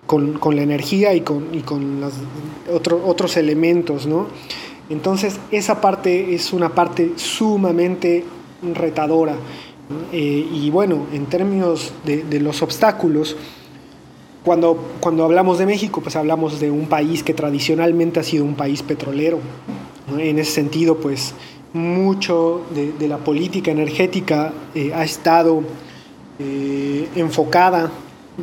con, 0.05 0.55
la 0.55 0.61
energía 0.61 1.13
y 1.13 1.21
con, 1.21 1.47
y 1.53 1.61
con 1.61 2.03
otros 3.05 3.37
elementos. 3.37 4.07
Entonces, 4.89 5.39
esa 5.51 5.79
parte 5.79 6.35
es 6.35 6.51
una 6.51 6.75
parte 6.75 7.13
sumamente 7.15 8.25
retadora. 8.73 9.35
Eh, 10.11 10.47
y 10.53 10.69
bueno, 10.69 11.05
en 11.13 11.25
términos 11.27 11.93
de, 12.05 12.39
los 12.39 12.61
obstáculos, 12.61 13.35
cuando, 14.43 14.77
cuando 14.99 15.23
hablamos 15.23 15.59
de 15.59 15.65
México, 15.65 16.01
pues 16.01 16.15
hablamos 16.15 16.59
de 16.59 16.71
un 16.71 16.87
país 16.87 17.23
que 17.23 17.33
tradicionalmente 17.33 18.19
ha 18.19 18.23
sido 18.23 18.43
un 18.43 18.55
país 18.55 18.81
petrolero. 18.81 19.39
En 20.17 20.39
ese 20.39 20.51
sentido, 20.51 20.97
pues 20.97 21.33
mucho 21.73 22.63
de, 22.73 23.07
la 23.07 23.17
política 23.17 23.71
energética 23.71 24.51
eh, 24.75 24.91
ha 24.93 25.03
estado 25.03 25.63
eh, 26.39 27.07
enfocada 27.15 27.91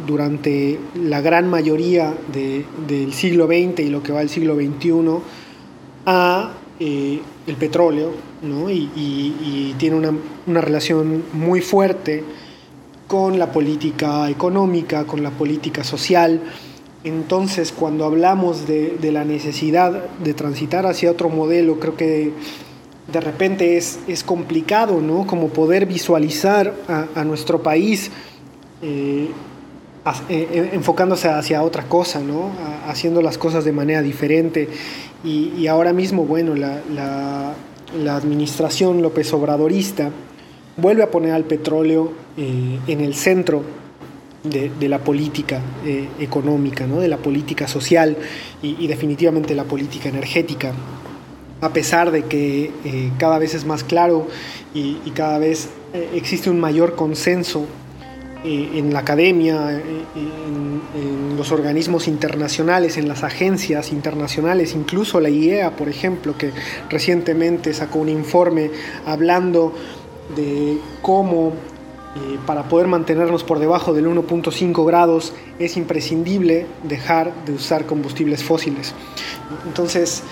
durante 0.07 0.79
la 0.95 1.21
gran 1.21 1.49
mayoría 1.49 2.15
del 2.33 3.13
siglo 3.13 3.47
XX 3.47 3.81
y 3.81 3.89
lo 3.89 4.03
que 4.03 4.13
va 4.13 4.21
del 4.21 4.29
siglo 4.29 4.55
XXI 4.55 4.93
a 6.07 6.53
eh, 6.81 7.21
el 7.47 7.57
petróleo, 7.57 8.13
¿no? 8.43 8.71
y, 8.71 9.75
tiene 9.79 9.97
una, 9.97 10.61
relación 10.61 11.25
muy 11.33 11.61
fuerte 11.61 12.25
con 13.09 13.39
la 13.39 13.51
política 13.51 14.29
económica, 14.31 15.05
con 15.05 15.23
la 15.23 15.31
política 15.31 15.83
social. 15.83 16.43
Entonces, 17.05 17.73
cuando 17.73 18.05
hablamos 18.05 18.69
de, 18.69 18.99
la 19.11 19.25
necesidad 19.25 20.05
de 20.23 20.35
transitar 20.35 20.87
hacia 20.87 21.11
otro 21.11 21.31
modelo, 21.31 21.81
creo 21.81 21.97
que 21.97 22.33
de 23.11 23.21
repente 23.21 23.79
es, 23.79 23.99
es 24.07 24.23
complicado, 24.23 25.01
¿no? 25.01 25.27
Como 25.27 25.49
poder 25.49 25.87
visualizar 25.87 26.75
a, 27.15 27.25
nuestro 27.25 27.63
país 27.63 28.11
eh, 28.83 29.31
eh, 30.29 30.49
eh, 30.53 30.71
enfocándose 30.75 31.29
hacia 31.29 31.63
otra 31.63 31.85
cosa, 31.85 32.21
¿no? 32.21 32.51
haciendo 32.87 33.23
las 33.23 33.39
cosas 33.39 33.65
de 33.65 33.73
manera 33.73 34.03
diferente. 34.03 34.69
Y, 35.25 35.67
ahora 35.67 35.95
mismo, 35.95 36.25
bueno, 36.25 36.55
la, 36.55 37.55
administración 38.15 39.01
López 39.01 39.33
Obradorista 39.33 40.11
vuelve 40.79 41.03
a 41.03 41.11
poner 41.11 41.33
al 41.33 41.45
petróleo 41.45 42.13
eh, 42.37 42.79
en 42.87 43.01
el 43.01 43.15
centro 43.15 43.63
de, 44.45 44.89
la 44.89 44.99
política 45.01 45.61
económica, 46.19 46.87
¿no? 46.87 47.01
de 47.01 47.09
la 47.09 47.19
política 47.19 47.69
social 47.69 48.17
y, 48.63 48.87
definitivamente 48.87 49.55
la 49.55 49.65
política 49.65 50.09
energética. 50.09 50.73
A 51.61 51.73
pesar 51.73 52.11
de 52.13 52.23
que 52.23 52.71
cada 53.19 53.39
vez 53.39 53.55
es 53.55 53.67
más 53.67 53.85
claro 53.85 54.27
y 54.73 55.11
cada 55.11 55.39
vez 55.39 55.69
existe 56.15 56.49
un 56.49 56.61
mayor 56.61 56.95
consenso 56.95 57.67
eh, 58.45 58.71
en 58.79 58.93
la 58.93 59.01
academia, 59.01 59.73
eh, 59.73 59.83
en, 60.15 61.37
los 61.37 61.51
organismos 61.51 62.09
internacionales, 62.09 62.97
en 62.97 63.09
las 63.09 63.23
agencias 63.23 63.93
internacionales, 63.93 64.75
incluso 64.75 65.21
la 65.21 65.29
IEA, 65.29 65.77
por 65.77 65.89
ejemplo, 65.89 66.37
que 66.37 66.53
recientemente 66.89 67.75
sacó 67.75 67.99
un 68.01 68.09
informe 68.09 68.71
hablando 69.07 69.73
de 70.37 70.79
cómo 71.03 71.53
eh, 72.17 72.39
para 72.47 72.65
poder 72.65 72.87
mantenernos 72.87 73.45
por 73.45 73.59
debajo 73.59 73.93
del 73.93 74.07
1.5 74.07 74.87
grados 74.87 75.33
es 75.59 75.77
imprescindible 75.77 76.67
dejar 76.85 77.33
de 77.45 77.53
usar 77.53 77.87
combustibles 77.87 78.45
fósiles. 78.45 78.95
Entonces, 79.67 80.23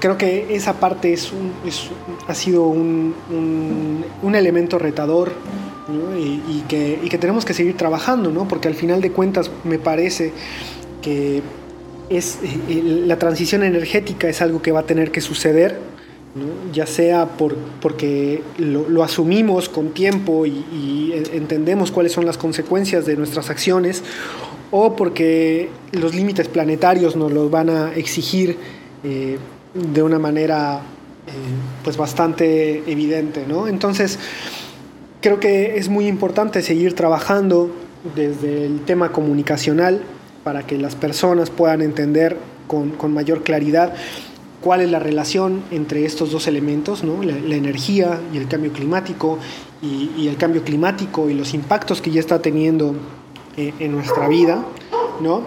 creo 0.00 0.18
que 0.18 0.56
esa 0.56 0.80
parte 0.80 1.12
es, 1.12 1.30
ha 2.26 2.34
sido 2.34 2.64
un, 2.64 3.14
un 4.22 4.34
elemento 4.34 4.76
retador 4.78 5.32
y, 6.18 6.60
que, 6.68 6.98
y, 7.02 7.08
que, 7.08 7.18
tenemos 7.18 7.44
que 7.44 7.54
seguir 7.54 7.76
trabajando, 7.76 8.30
¿no? 8.30 8.46
porque 8.46 8.68
al 8.68 8.74
final 8.74 9.00
de 9.00 9.10
cuentas 9.10 9.50
me 9.64 9.78
parece 9.78 10.32
que 11.00 11.42
es, 12.10 12.38
eh, 12.68 12.82
la 13.06 13.18
transición 13.18 13.62
energética 13.62 14.28
es 14.28 14.42
algo 14.42 14.60
que 14.60 14.72
va 14.72 14.80
a 14.80 14.84
tener 14.84 15.10
que 15.10 15.20
suceder, 15.20 15.78
ya 16.72 16.86
sea 16.86 17.26
por, 17.26 17.56
porque 17.80 18.42
lo, 18.58 19.02
asumimos 19.02 19.68
con 19.68 19.90
tiempo 19.90 20.46
y, 20.46 21.12
entendemos 21.32 21.90
cuáles 21.90 22.12
son 22.12 22.26
las 22.26 22.38
consecuencias 22.38 23.06
de 23.06 23.16
nuestras 23.16 23.50
acciones, 23.50 24.02
o 24.70 24.94
porque 24.94 25.70
los 25.92 26.14
límites 26.14 26.48
planetarios 26.48 27.16
nos 27.16 27.32
los 27.32 27.50
van 27.50 27.70
a 27.70 27.94
exigir 27.94 28.56
eh, 29.02 29.38
de 29.74 30.02
una 30.02 30.18
manera 30.18 30.82
eh, 31.26 31.30
pues 31.82 31.96
bastante 31.96 32.82
evidente. 32.86 33.44
¿no? 33.48 33.66
Entonces, 33.66 34.18
creo 35.20 35.40
que 35.40 35.78
es 35.78 35.88
muy 35.88 36.06
importante 36.06 36.62
seguir 36.62 36.94
trabajando 36.94 37.70
desde 38.14 38.66
el 38.66 38.80
tema 38.84 39.12
comunicacional 39.12 40.02
para 40.44 40.66
que 40.66 40.78
las 40.78 40.94
personas 40.94 41.50
puedan 41.50 41.82
entender 41.82 42.36
con, 42.66 43.12
mayor 43.12 43.42
claridad 43.42 43.94
cuál 44.60 44.80
es 44.80 44.90
la 44.90 44.98
relación 44.98 45.62
entre 45.70 46.04
estos 46.04 46.32
dos 46.32 46.46
elementos, 46.46 47.04
¿no? 47.04 47.22
la, 47.22 47.56
energía 47.56 48.20
y 48.32 48.38
el 48.38 48.48
cambio 48.48 48.72
climático, 48.72 49.38
y, 49.80 50.26
el 50.26 50.36
cambio 50.36 50.64
climático 50.64 51.30
y 51.30 51.34
los 51.34 51.54
impactos 51.54 52.00
que 52.00 52.10
ya 52.10 52.20
está 52.20 52.40
teniendo 52.40 52.94
eh, 53.56 53.72
en 53.78 53.92
nuestra 53.92 54.28
vida, 54.28 54.64
¿no? 55.20 55.42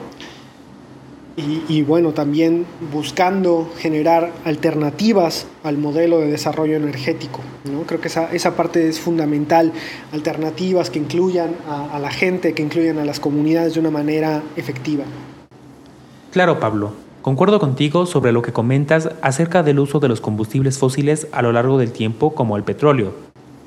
y, 1.38 1.82
bueno, 1.84 2.12
también 2.12 2.66
buscando 2.92 3.72
generar 3.78 4.32
alternativas 4.44 5.48
al 5.64 5.78
modelo 5.78 6.20
de 6.20 6.28
desarrollo 6.28 6.76
energético. 6.76 7.40
¿no? 7.72 7.82
Creo 7.84 8.02
que 8.02 8.10
esa, 8.10 8.32
esa 8.32 8.56
parte 8.56 8.88
es 8.88 9.00
fundamental, 9.00 9.72
alternativas 10.12 10.90
que 10.90 11.00
incluyan 11.00 11.56
a, 11.68 11.98
la 12.00 12.12
gente, 12.12 12.54
que 12.54 12.62
incluyan 12.62 13.00
a 13.00 13.06
las 13.06 13.20
comunidades 13.20 13.74
de 13.76 13.80
una 13.80 13.92
manera 13.92 14.44
efectiva. 14.56 15.06
Claro, 16.32 16.60
Pablo. 16.60 16.94
Concuerdo 17.22 17.60
contigo 17.60 18.08
sobre 18.08 18.32
lo 18.32 18.42
que 18.42 18.52
comentas 18.52 19.12
acerca 19.22 19.62
del 19.62 19.80
uso 19.80 20.00
de 20.00 20.08
los 20.08 20.22
combustibles 20.22 20.80
fósiles 20.80 21.28
a 21.32 21.44
lo 21.44 21.52
largo 21.52 21.78
del 21.78 21.92
tiempo 21.92 22.34
como 22.34 22.58
el 22.58 22.64
petróleo, 22.64 23.14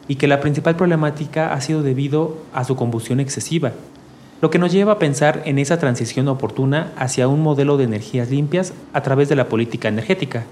y 0.09 0.17
que 0.17 0.27
la 0.27 0.41
principal 0.41 0.75
problemática 0.75 1.53
ha 1.53 1.61
sido 1.61 1.85
debido 1.85 2.37
a 2.53 2.65
su 2.65 2.75
combustión 2.75 3.21
excesiva, 3.21 3.71
lo 4.41 4.51
que 4.51 4.59
nos 4.59 4.73
lleva 4.73 4.95
a 4.95 4.99
pensar 4.99 5.43
en 5.45 5.61
esa 5.61 5.79
transición 5.79 6.27
oportuna 6.27 6.91
hacia 6.97 7.29
un 7.29 7.43
modelo 7.43 7.77
de 7.77 7.85
energías 7.85 8.29
limpias 8.29 8.73
a 8.93 9.03
través 9.03 9.29
de 9.29 9.37
la 9.37 9.49
política 9.49 9.87
energética. 9.87 10.43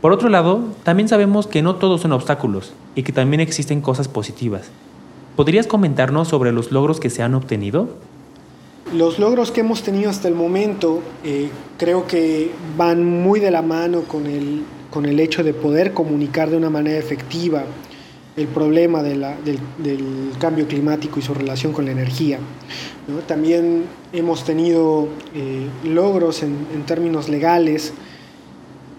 Por 0.00 0.10
otro 0.10 0.28
lado, 0.28 0.60
también 0.82 1.08
sabemos 1.08 1.46
que 1.46 1.62
no 1.62 1.76
todos 1.76 2.00
son 2.00 2.12
obstáculos 2.12 2.72
y 2.96 3.04
que 3.04 3.12
también 3.12 3.40
existen 3.40 3.80
cosas 3.80 4.08
positivas. 4.08 4.70
¿Podrías 5.36 5.68
comentarnos 5.68 6.26
sobre 6.26 6.50
los 6.50 6.72
logros 6.72 6.98
que 6.98 7.08
se 7.08 7.22
han 7.22 7.34
obtenido? 7.34 7.88
Los 8.94 9.18
logros 9.18 9.50
que 9.50 9.60
hemos 9.60 9.82
tenido 9.82 10.10
hasta 10.10 10.28
el 10.28 10.34
momento 10.34 11.02
eh, 11.24 11.48
creo 11.76 12.06
que 12.06 12.52
van 12.76 13.04
muy 13.04 13.40
de 13.40 13.50
la 13.50 13.60
mano 13.60 14.02
con 14.02 14.26
el, 14.26 14.62
con 14.90 15.06
el 15.06 15.18
hecho 15.18 15.42
de 15.42 15.52
poder 15.54 15.92
comunicar 15.92 16.50
de 16.50 16.56
una 16.56 16.70
manera 16.70 16.96
efectiva 16.96 17.64
el 18.36 18.46
problema 18.46 19.02
del, 19.02 19.24
cambio 20.38 20.68
climático 20.68 21.18
y 21.18 21.22
su 21.22 21.34
relación 21.34 21.72
con 21.72 21.86
la 21.86 21.92
energía. 21.92 22.38
También 23.26 23.84
hemos 24.12 24.44
tenido 24.44 25.08
eh, 25.34 25.66
logros 25.84 26.42
en, 26.42 26.56
términos 26.86 27.28
legales, 27.28 27.92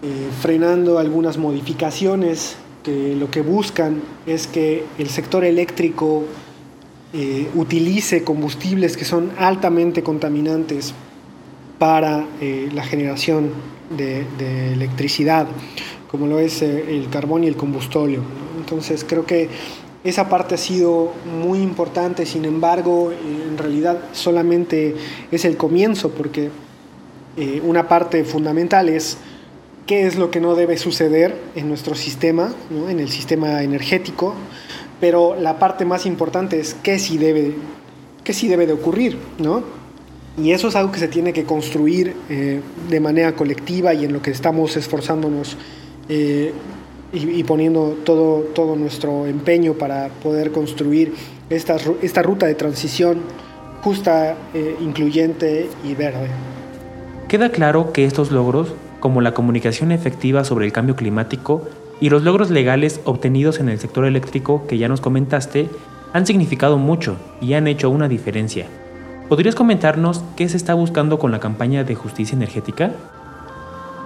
eh, 0.02 0.08
frenando 0.42 0.98
algunas 0.98 1.38
modificaciones 1.38 2.56
que 2.84 3.16
lo 3.16 3.30
que 3.30 3.42
buscan 3.42 4.02
es 4.26 4.48
que 4.48 4.84
el 4.98 5.10
sector 5.10 5.46
eléctrico 5.46 6.24
eh, 7.18 7.50
utilice 7.56 8.24
combustibles 8.24 8.96
que 8.96 9.04
son 9.04 9.32
altamente 9.38 10.04
contaminantes 10.04 10.94
para 11.80 12.26
la 12.74 12.84
generación 12.84 13.52
de, 13.96 14.26
electricidad, 14.74 15.48
como 16.10 16.26
lo 16.26 16.40
es 16.40 16.64
el 16.64 17.08
carbón 17.12 17.44
y 17.44 17.48
el 17.48 17.56
combustóleo. 17.56 18.22
Entonces 18.58 19.06
creo 19.08 19.28
que 19.28 19.48
esa 20.04 20.30
parte 20.30 20.56
ha 20.56 20.58
sido 20.58 21.12
muy 21.42 21.60
importante, 21.60 22.26
sin 22.26 22.46
embargo, 22.46 23.12
en 23.12 23.58
realidad 23.58 24.00
solamente 24.14 24.96
es 25.32 25.44
el 25.44 25.58
comienzo, 25.58 26.12
porque 26.12 26.50
eh, 27.36 27.62
una 27.64 27.88
parte 27.88 28.24
fundamental 28.24 28.90
es 28.90 29.18
qué 29.86 30.08
es 30.08 30.16
lo 30.16 30.32
que 30.32 30.40
no 30.40 30.56
debe 30.56 30.78
suceder 30.78 31.36
en 31.56 31.68
nuestro 31.68 31.94
sistema, 31.94 32.54
en 32.90 33.00
el 33.00 33.10
sistema 33.10 33.64
energético, 33.64 34.34
pero 35.00 35.36
la 35.40 35.60
parte 35.60 35.86
más 35.86 36.06
importante 36.06 36.60
es 36.60 36.74
qué 36.76 37.00
sí 37.00 37.18
debe, 37.18 37.54
qué 38.24 38.34
sí 38.34 38.48
debe 38.48 38.66
de 38.68 38.74
ocurrir, 38.74 39.18
¿no? 39.40 39.64
Y 40.38 40.52
eso 40.52 40.68
es 40.68 40.76
algo 40.76 40.92
que 40.92 41.00
se 41.00 41.08
tiene 41.08 41.34
que 41.34 41.46
construir 41.46 42.16
eh, 42.30 42.62
de 42.90 43.00
manera 43.00 43.34
colectiva 43.34 43.94
y 43.94 44.06
en 44.06 44.14
lo 44.14 44.22
que 44.22 44.30
estamos 44.30 44.78
esforzándonos 44.78 45.58
eh, 46.10 46.54
y, 47.12 47.44
poniendo 47.44 47.98
todo, 48.04 48.42
todo 48.54 48.76
nuestro 48.76 49.26
empeño 49.26 49.74
para 49.74 50.10
poder 50.10 50.52
construir 50.52 51.14
esta, 51.50 51.78
esta 52.02 52.22
ruta 52.22 52.46
de 52.46 52.54
transición 52.54 53.22
justa, 53.82 54.36
eh, 54.54 54.76
incluyente 54.82 55.70
y 55.84 55.96
verde. 55.96 56.28
Queda 57.28 57.50
claro 57.52 57.92
que 57.92 58.06
estos 58.06 58.32
logros, 58.32 58.74
como 59.00 59.22
la 59.22 59.34
comunicación 59.34 59.92
efectiva 59.92 60.44
sobre 60.44 60.66
el 60.66 60.72
cambio 60.72 60.96
climático 60.96 61.64
y 62.00 62.10
los 62.10 62.24
logros 62.24 62.50
legales 62.50 63.02
obtenidos 63.06 63.60
en 63.60 63.70
el 63.70 63.80
sector 63.80 64.06
eléctrico 64.06 64.66
que 64.68 64.78
ya 64.78 64.88
nos 64.88 65.02
comentaste, 65.02 65.70
han 66.14 66.26
significado 66.26 66.78
mucho 66.78 67.18
y 67.42 67.54
han 67.54 67.68
hecho 67.68 67.90
una 67.90 68.08
diferencia. 68.08 68.68
¿Podrías 69.30 69.56
comentarnos 69.56 70.24
qué 70.36 70.48
se 70.48 70.58
está 70.58 70.74
buscando 70.74 71.20
con 71.20 71.32
la 71.32 71.40
campaña 71.40 71.84
de 71.84 71.96
justicia 71.96 72.36
energética? 72.36 72.92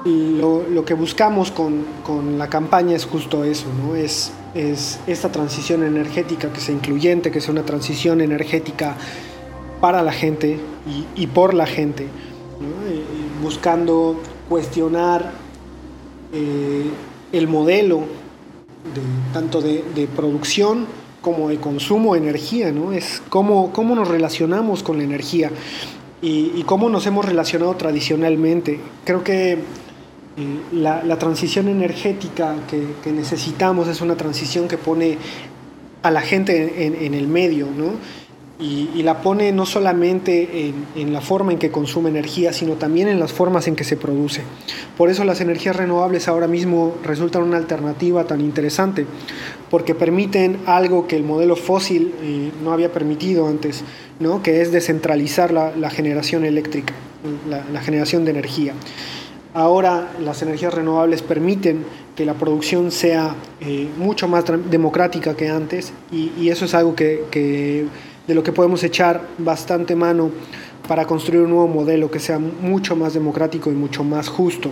lo, 0.03 0.83
que 0.83 0.95
buscamos 0.95 1.51
con, 1.51 1.85
con, 2.03 2.39
la 2.39 2.47
campaña 2.47 2.95
es 2.95 3.05
justo 3.05 3.43
eso, 3.43 3.67
¿no? 3.85 3.95
Es, 3.95 4.31
es 4.55 4.99
esta 5.05 5.31
transición 5.31 5.83
energética 5.83 6.51
que 6.51 6.59
sea 6.59 6.73
incluyente, 6.73 7.29
que 7.29 7.39
sea 7.39 7.51
una 7.51 7.63
transición 7.63 8.19
energética 8.19 8.95
para 9.79 10.01
la 10.01 10.11
gente 10.11 10.59
y, 10.87 11.21
y 11.21 11.27
por 11.27 11.53
la 11.53 11.67
gente, 11.67 12.03
eh, 12.03 13.03
buscando 13.43 14.19
cuestionar 14.49 15.31
eh, 16.33 16.89
el 17.31 17.47
modelo 17.47 17.99
de, 18.93 19.33
tanto 19.33 19.61
de, 19.61 20.07
producción 20.15 20.85
como 21.21 21.49
de 21.49 21.57
consumo 21.57 22.13
de 22.13 22.21
energía, 22.21 22.71
¿no? 22.71 22.93
Es 22.93 23.21
cómo, 23.29 23.71
cómo 23.71 23.95
nos 23.95 24.07
relacionamos 24.07 24.83
con 24.83 24.97
la 24.97 25.03
energía 25.03 25.51
y, 26.21 26.51
y, 26.55 26.63
cómo 26.65 26.89
nos 26.89 27.05
hemos 27.05 27.25
relacionado 27.25 27.75
tradicionalmente. 27.75 28.79
Creo 29.05 29.23
que 29.23 29.59
la, 30.71 31.17
transición 31.17 31.67
energética 31.67 32.55
que, 32.69 33.11
necesitamos 33.11 33.87
es 33.87 34.01
una 34.01 34.15
transición 34.15 34.67
que 34.67 34.77
pone 34.77 35.17
a 36.03 36.11
la 36.11 36.21
gente 36.21 36.85
en, 36.85 37.13
el 37.13 37.27
medio, 37.27 37.67
¿no? 37.67 37.93
Y, 38.61 39.01
la 39.01 39.21
pone 39.23 39.51
no 39.51 39.65
solamente 39.65 40.71
en, 40.95 41.11
la 41.11 41.21
forma 41.21 41.51
en 41.51 41.57
que 41.57 41.71
consume 41.71 42.09
energía, 42.09 42.53
sino 42.53 42.75
también 42.75 43.07
en 43.07 43.19
las 43.19 43.33
formas 43.33 43.67
en 43.67 43.75
que 43.75 43.83
se 43.83 43.97
produce. 43.97 44.41
Por 44.95 45.09
eso 45.09 45.23
las 45.23 45.41
energías 45.41 45.75
renovables 45.75 46.27
ahora 46.27 46.47
mismo 46.47 46.93
resultan 47.03 47.41
una 47.41 47.57
alternativa 47.57 48.25
tan 48.25 48.39
interesante, 48.39 49.07
porque 49.71 49.95
permiten 49.95 50.59
algo 50.67 51.07
que 51.07 51.15
el 51.15 51.23
modelo 51.23 51.55
fósil 51.55 52.13
eh, 52.21 52.51
no 52.63 52.71
había 52.71 52.91
permitido 52.93 53.47
antes, 53.47 53.83
¿no? 54.19 54.43
que 54.43 54.61
es 54.61 54.71
descentralizar 54.71 55.51
la, 55.51 55.89
generación 55.89 56.45
eléctrica, 56.45 56.93
la 57.49 57.81
generación 57.81 58.23
de 58.25 58.31
energía. 58.31 58.75
Ahora 59.53 60.13
las 60.23 60.41
energías 60.41 60.73
renovables 60.73 61.21
permiten 61.21 61.83
que 62.15 62.25
la 62.25 62.35
producción 62.35 62.89
sea 62.89 63.35
eh, 63.59 63.89
mucho 63.97 64.29
más 64.29 64.45
democrática 64.69 65.35
que 65.35 65.49
antes 65.49 65.91
y, 66.11 66.47
eso 66.49 66.65
es 66.65 66.73
algo 66.73 66.95
que, 66.95 67.85
de 68.27 68.35
lo 68.35 68.43
que 68.43 68.51
podemos 68.51 68.83
echar 68.83 69.21
bastante 69.37 69.95
mano 69.95 70.31
para 70.87 71.05
construir 71.05 71.43
un 71.43 71.51
nuevo 71.51 71.67
modelo 71.67 72.09
que 72.09 72.19
sea 72.19 72.39
mucho 72.39 72.95
más 72.95 73.13
democrático 73.13 73.71
y 73.71 73.73
mucho 73.73 74.03
más 74.03 74.27
justo. 74.29 74.71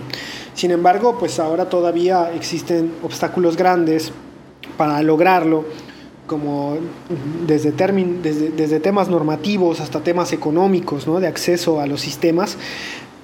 Sin 0.54 0.70
embargo, 0.70 1.16
pues 1.18 1.38
ahora 1.38 1.68
todavía 1.68 2.32
existen 2.34 2.92
obstáculos 3.02 3.56
grandes 3.56 4.12
para 4.76 5.02
lograrlo, 5.02 5.64
como 6.26 6.76
desde, 7.46 7.72
temas 8.80 9.08
normativos 9.08 9.80
hasta 9.80 10.00
temas 10.00 10.32
económicos, 10.32 11.06
¿no? 11.06 11.18
de 11.20 11.26
acceso 11.26 11.80
a 11.80 11.86
los 11.86 12.00
sistemas, 12.00 12.56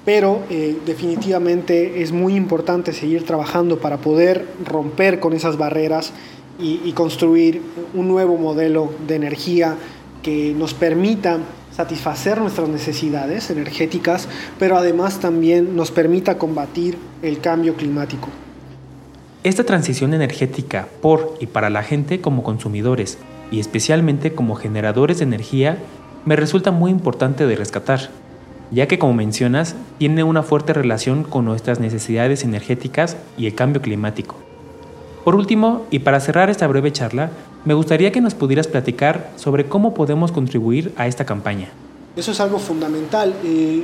pero 0.03 0.41
eh, 0.49 0.77
definitivamente 0.85 2.01
es 2.01 2.11
muy 2.11 2.35
importante 2.35 2.93
seguir 2.93 3.25
trabajando 3.25 3.79
para 3.79 3.97
poder 3.97 4.45
romper 4.65 5.19
con 5.19 5.33
esas 5.33 5.57
barreras 5.57 6.11
y, 6.59 6.91
construir 6.93 7.61
un 7.93 8.07
nuevo 8.07 8.35
modelo 8.37 8.89
de 9.07 9.15
energía 9.15 9.77
que 10.27 10.53
nos 10.53 10.73
permita 10.73 11.37
satisfacer 11.71 12.41
nuestras 12.41 12.67
necesidades 12.67 13.49
energéticas, 13.49 14.27
pero 14.59 14.75
además 14.75 15.21
también 15.21 15.73
nos 15.77 15.89
permita 15.89 16.37
combatir 16.37 16.97
el 17.21 17.39
cambio 17.39 17.75
climático. 17.75 18.27
Esta 19.45 19.63
transición 19.63 20.13
energética 20.13 20.89
por 21.01 21.37
y 21.39 21.45
para 21.45 21.69
la 21.69 21.81
gente 21.81 22.19
como 22.19 22.43
consumidores 22.43 23.19
y 23.51 23.61
especialmente 23.61 24.33
como 24.33 24.55
generadores 24.55 25.19
de 25.19 25.23
energía 25.23 25.77
me 26.25 26.35
resulta 26.35 26.71
muy 26.71 26.91
importante 26.91 27.47
de 27.47 27.55
rescatar 27.55 28.09
ya 28.69 28.85
que 28.89 28.99
como 28.99 29.13
mencionas, 29.13 29.77
tiene 29.97 30.25
una 30.25 30.43
fuerte 30.43 30.73
relación 30.73 31.23
con 31.23 31.45
nuestras 31.45 31.79
necesidades 31.79 32.43
energéticas 32.43 33.15
y 33.37 33.45
el 33.45 33.55
cambio 33.55 33.81
climático. 33.81 34.35
Por 35.23 35.35
último, 35.35 35.85
y 35.89 35.99
para 35.99 36.19
cerrar 36.19 36.49
esta 36.49 36.67
breve 36.67 36.91
charla, 36.91 37.31
me 37.67 37.73
gustaría 37.73 38.13
que 38.13 38.21
nos 38.21 38.33
pudieras 38.33 38.65
platicar 38.65 39.29
sobre 39.35 39.65
cómo 39.65 39.93
podemos 39.93 40.31
contribuir 40.31 40.93
a 40.95 41.05
esta 41.05 41.25
campaña. 41.25 41.67
Eso 42.15 42.31
es 42.31 42.39
algo 42.39 42.59
fundamental. 42.59 43.33
Eh, 43.43 43.83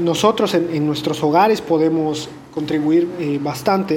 nosotros 0.00 0.54
en, 0.54 0.86
nuestros 0.86 1.20
hogares 1.24 1.60
podemos 1.60 2.28
contribuir 2.54 3.08
eh, 3.18 3.40
bastante 3.42 3.96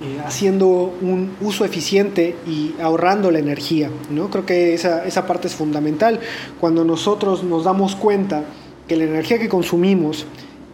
eh, 0.00 0.20
haciendo 0.26 0.92
un 1.00 1.36
uso 1.40 1.64
eficiente 1.64 2.34
y 2.48 2.74
ahorrando 2.82 3.30
la 3.30 3.38
energía. 3.38 3.88
¿no? 4.10 4.28
Creo 4.28 4.44
que 4.44 4.74
esa, 4.74 5.06
esa 5.06 5.24
parte 5.24 5.46
es 5.46 5.54
fundamental. 5.54 6.18
Cuando 6.60 6.84
nosotros 6.84 7.44
nos 7.44 7.62
damos 7.62 7.94
cuenta 7.94 8.42
que 8.88 8.96
la 8.96 9.04
energía 9.04 9.38
que 9.38 9.48
consumimos 9.48 10.26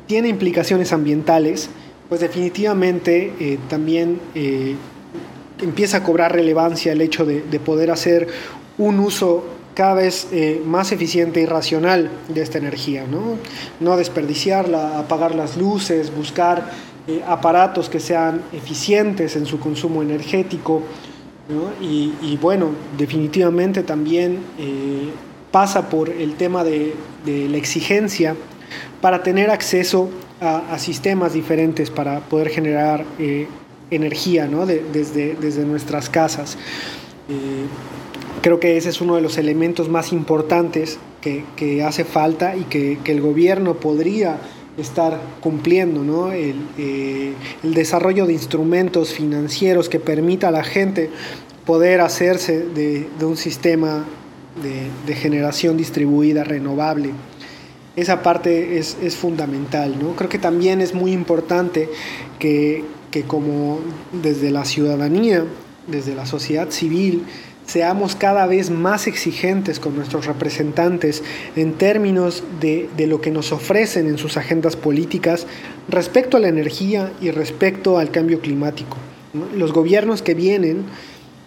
tiene 0.06 0.28
implicaciones 0.28 0.90
ambientales, 0.94 1.68
pues 2.08 2.22
definitivamente 2.22 3.58
también 3.68 4.18
empieza 5.62 5.98
a 5.98 6.02
cobrar 6.02 6.32
relevancia 6.32 6.92
el 6.92 7.00
hecho 7.00 7.24
de, 7.24 7.42
de 7.42 7.60
poder 7.60 7.90
hacer 7.90 8.28
un 8.78 8.98
uso 8.98 9.44
cada 9.74 9.94
vez 9.94 10.28
más 10.66 10.92
eficiente 10.92 11.40
y 11.40 11.46
racional 11.46 12.10
de 12.28 12.42
esta 12.42 12.58
energía, 12.58 13.06
¿no? 13.80 13.96
desperdiciarla, 13.96 14.98
apagar 14.98 15.34
las 15.34 15.56
luces, 15.56 16.14
buscar 16.14 16.70
eh, 17.08 17.20
aparatos 17.26 17.88
que 17.88 17.98
sean 17.98 18.42
eficientes 18.52 19.34
en 19.34 19.44
su 19.44 19.58
consumo 19.58 20.02
energético. 20.02 20.82
Y, 21.80 22.38
bueno, 22.40 22.70
definitivamente 22.96 23.82
también 23.82 24.38
eh, 24.58 25.10
pasa 25.50 25.90
por 25.90 26.08
el 26.08 26.36
tema 26.36 26.62
de, 26.62 26.94
la 27.26 27.56
exigencia 27.56 28.36
para 29.00 29.22
tener 29.24 29.50
acceso 29.50 30.08
a, 30.40 30.78
sistemas 30.78 31.32
diferentes 31.32 31.90
para 31.90 32.20
poder 32.20 32.48
generar 32.48 33.04
energía 33.94 34.48
desde, 34.92 35.34
desde, 35.34 35.64
nuestras 35.64 36.08
casas. 36.08 36.56
Eh, 37.28 37.66
creo 38.42 38.58
que 38.58 38.76
ese 38.76 38.88
es 38.88 39.00
uno 39.00 39.16
de 39.16 39.22
los 39.22 39.38
elementos 39.38 39.88
más 39.88 40.12
importantes 40.12 40.98
que, 41.20 41.82
hace 41.84 42.04
falta 42.04 42.56
y 42.56 42.64
que, 42.64 42.98
el 43.04 43.20
gobierno 43.20 43.74
podría 43.74 44.38
estar 44.76 45.20
cumpliendo, 45.40 46.32
el, 46.32 46.56
eh, 46.78 47.34
el, 47.62 47.74
desarrollo 47.74 48.26
de 48.26 48.32
instrumentos 48.32 49.12
financieros 49.12 49.88
que 49.88 50.00
permita 50.00 50.48
a 50.48 50.50
la 50.50 50.64
gente 50.64 51.10
poder 51.64 52.00
hacerse 52.00 52.66
de, 52.66 53.08
un 53.22 53.36
sistema 53.36 54.04
de, 55.06 55.14
generación 55.14 55.76
distribuida 55.76 56.44
renovable. 56.44 57.10
Esa 57.94 58.22
parte 58.22 58.78
es, 58.78 59.16
fundamental. 59.16 59.96
¿no? 60.00 60.16
Creo 60.16 60.28
que 60.28 60.38
también 60.38 60.80
es 60.80 60.94
muy 60.94 61.12
importante 61.12 61.88
que, 62.38 62.84
que 63.12 63.22
como 63.22 63.78
desde 64.10 64.50
la 64.50 64.64
ciudadanía, 64.64 65.44
desde 65.86 66.16
la 66.16 66.26
sociedad 66.26 66.70
civil, 66.70 67.22
seamos 67.64 68.16
cada 68.16 68.46
vez 68.46 68.70
más 68.70 69.06
exigentes 69.06 69.78
con 69.78 69.94
nuestros 69.94 70.26
representantes 70.26 71.22
en 71.54 71.74
términos 71.74 72.42
de, 72.60 72.88
de, 72.96 73.06
lo 73.06 73.20
que 73.20 73.30
nos 73.30 73.52
ofrecen 73.52 74.08
en 74.08 74.18
sus 74.18 74.36
agendas 74.36 74.74
políticas 74.74 75.46
respecto 75.88 76.36
a 76.36 76.40
la 76.40 76.48
energía 76.48 77.12
y 77.20 77.30
respecto 77.30 77.98
al 77.98 78.10
cambio 78.10 78.40
climático. 78.40 78.96
Los 79.54 79.72
gobiernos 79.72 80.22
que 80.22 80.34
vienen 80.34 80.86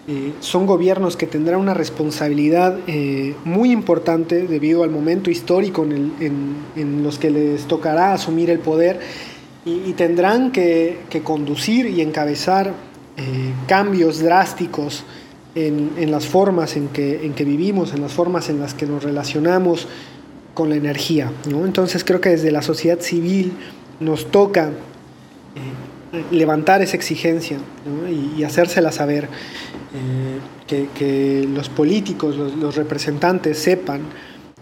eh, 0.07 0.33
son 0.39 0.67
gobiernos 0.67 1.17
que 1.17 1.25
tendrán 1.25 1.59
una 1.59 1.73
responsabilidad 1.73 2.77
eh, 2.85 3.33
muy 3.43 3.71
importante 3.71 4.45
debido 4.45 4.83
al 4.83 4.91
momento 4.91 5.31
histórico 5.31 5.83
en, 5.83 7.01
los 7.01 7.17
que 7.17 7.31
les 7.31 7.63
tocará 7.63 8.13
asumir 8.13 8.51
el 8.51 8.59
poder 8.59 8.99
y, 9.65 9.93
tendrán 9.93 10.51
que, 10.51 10.99
conducir 11.23 11.87
y 11.87 12.01
encabezar 12.01 12.73
eh, 13.17 13.23
cambios 13.67 14.19
drásticos 14.19 15.03
en, 15.55 16.11
las 16.11 16.25
formas 16.25 16.75
en 16.75 16.89
que, 16.89 17.25
en 17.25 17.33
que 17.33 17.45
vivimos, 17.45 17.93
en 17.93 18.01
las 18.01 18.11
formas 18.11 18.49
en 18.49 18.59
las 18.59 18.73
que 18.73 18.85
nos 18.85 19.03
relacionamos 19.03 19.87
con 20.53 20.69
la 20.69 20.75
energía. 20.75 21.31
Entonces 21.45 22.03
creo 22.03 22.21
que 22.21 22.29
desde 22.29 22.51
la 22.51 22.61
sociedad 22.61 22.99
civil 22.99 23.53
nos 23.99 24.31
toca 24.31 24.71
levantar 26.31 26.81
esa 26.81 26.95
exigencia 26.95 27.57
y, 28.37 28.43
hacérsela 28.43 28.91
saber. 28.91 29.25
Eh, 29.25 30.87
que, 30.97 31.47
los 31.53 31.69
políticos, 31.69 32.35
los, 32.37 32.75
representantes 32.75 33.59
sepan 33.59 34.01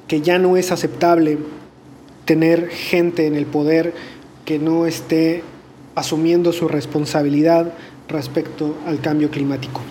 que 0.08 0.22
ya 0.22 0.38
no 0.38 0.58
es 0.58 0.72
aceptable 0.72 1.38
tener 2.26 2.68
gente 2.70 3.26
en 3.26 3.36
el 3.36 3.46
poder 3.46 3.94
que 4.46 4.60
no 4.60 4.86
esté 4.86 5.44
asumiendo 5.96 6.52
su 6.54 6.68
responsabilidad 6.68 7.74
respecto 8.08 8.76
al 8.86 9.00
cambio 9.00 9.30
climático. 9.30 9.82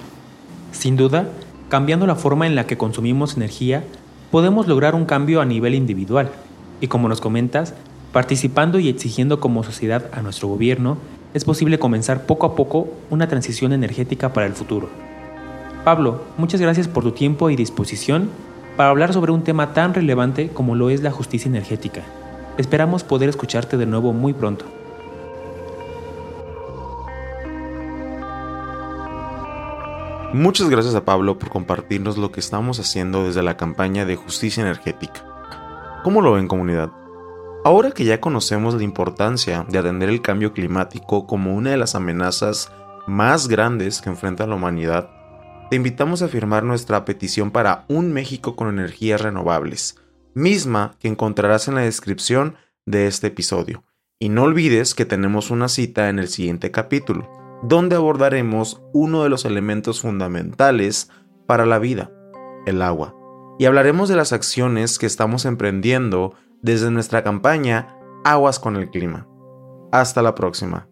Sin 0.73 0.97
duda, 0.97 1.29
cambiando 1.69 2.07
la 2.07 2.17
forma 2.17 2.47
en 2.47 2.55
la 2.55 2.67
que 2.67 2.77
consumimos 2.77 3.37
energía, 3.37 3.85
podemos 4.31 4.67
lograr 4.67 4.95
un 4.95 5.05
cambio 5.05 5.41
a 5.41 5.45
nivel 5.45 5.75
individual. 5.75 6.31
Y 6.81 6.88
como 6.88 7.09
nos 7.09 7.21
comentas, 7.21 7.75
participando 8.12 8.79
y 8.79 8.88
exigiendo 8.88 9.41
como 9.41 9.62
sociedad 9.62 10.07
a 10.12 10.23
nuestro 10.23 10.49
gobierno, 10.49 10.99
es 11.35 11.45
posible 11.45 11.79
comenzar 11.79 12.27
poco 12.27 12.47
a 12.47 12.55
poco 12.57 12.88
una 13.11 13.29
transición 13.29 13.73
energética 13.73 14.33
para 14.33 14.47
el 14.47 14.53
futuro. 14.53 14.88
Pablo, 15.85 16.23
muchas 16.37 16.61
gracias 16.61 16.88
por 16.88 17.05
tu 17.05 17.12
tiempo 17.12 17.51
y 17.51 17.57
disposición 17.57 18.29
para 18.77 18.91
hablar 18.91 19.12
sobre 19.12 19.33
un 19.33 19.43
tema 19.43 19.73
tan 19.73 19.95
relevante 19.95 20.49
como 20.49 20.75
lo 20.75 20.91
es 20.91 21.03
la 21.03 21.11
justicia 21.11 21.49
energética. 21.49 22.03
Esperamos 22.59 23.03
poder 23.03 23.31
escucharte 23.31 23.77
de 23.77 23.87
nuevo 23.87 24.12
muy 24.12 24.35
pronto. 24.35 24.67
Muchas 30.35 30.69
gracias 30.69 30.95
a 30.95 31.05
Pablo 31.05 31.38
por 31.38 31.51
compartirnos 31.51 32.17
lo 32.17 32.33
que 32.33 32.41
estamos 32.41 32.79
haciendo 32.79 33.25
desde 33.25 33.43
la 33.43 33.57
campaña 33.57 34.05
de 34.05 34.17
justicia 34.17 34.62
energética. 34.62 35.25
¿Cómo 36.05 36.21
lo 36.21 36.33
ven 36.33 36.49
comunidad? 36.49 36.91
Ahora 37.65 37.91
que 37.93 38.05
ya 38.05 38.21
conocemos 38.21 38.75
la 38.75 38.83
importancia 38.83 39.65
de 39.69 39.79
atender 39.79 40.09
el 40.09 40.21
cambio 40.21 40.53
climático 40.53 41.27
como 41.27 41.55
una 41.55 41.71
de 41.71 41.77
las 41.77 41.95
amenazas 41.95 42.73
más 43.07 43.49
grandes 43.49 44.01
que 44.01 44.11
enfrenta 44.11 44.47
la 44.47 44.57
humanidad, 44.57 45.11
te 45.71 45.77
invitamos 45.77 46.23
a 46.23 46.29
firmar 46.29 46.65
nuestra 46.65 47.05
petición 47.05 47.51
para 47.51 47.85
un 47.88 48.12
México 48.12 48.57
con 48.57 48.69
energías 48.69 49.21
renovables, 49.21 50.02
misma 50.35 50.97
que 50.99 51.09
encontrarás 51.09 51.68
en 51.68 51.75
la 51.75 51.83
descripción 51.83 52.57
de 52.87 53.07
este 53.07 53.29
episodio. 53.29 53.85
Y 54.18 54.29
no 54.29 54.45
olvides 54.45 54.95
que 54.95 55.05
tenemos 55.05 55.51
una 55.51 55.68
cita 55.68 56.09
en 56.09 56.18
el 56.18 56.29
siguiente 56.29 56.71
capítulo, 56.71 57.31
donde 57.62 57.97
abordaremos 57.97 58.83
uno 58.92 59.23
de 59.23 59.29
los 59.29 59.45
elementos 59.45 60.01
fundamentales 60.01 61.11
para 61.47 61.66
la 61.66 61.79
vida, 61.79 62.11
el 62.66 62.83
agua, 62.83 63.16
y 63.59 63.66
hablaremos 63.66 64.09
de 64.09 64.16
las 64.16 64.33
acciones 64.33 64.99
que 64.99 65.07
estamos 65.07 65.45
emprendiendo 65.45 66.35
desde 66.62 66.90
nuestra 66.90 67.23
campaña 67.23 67.97
Aguas 68.25 68.59
con 68.59 68.77
el 68.77 68.90
Clima. 68.90 69.27
Hasta 69.90 70.23
la 70.23 70.35
próxima. 70.35 70.88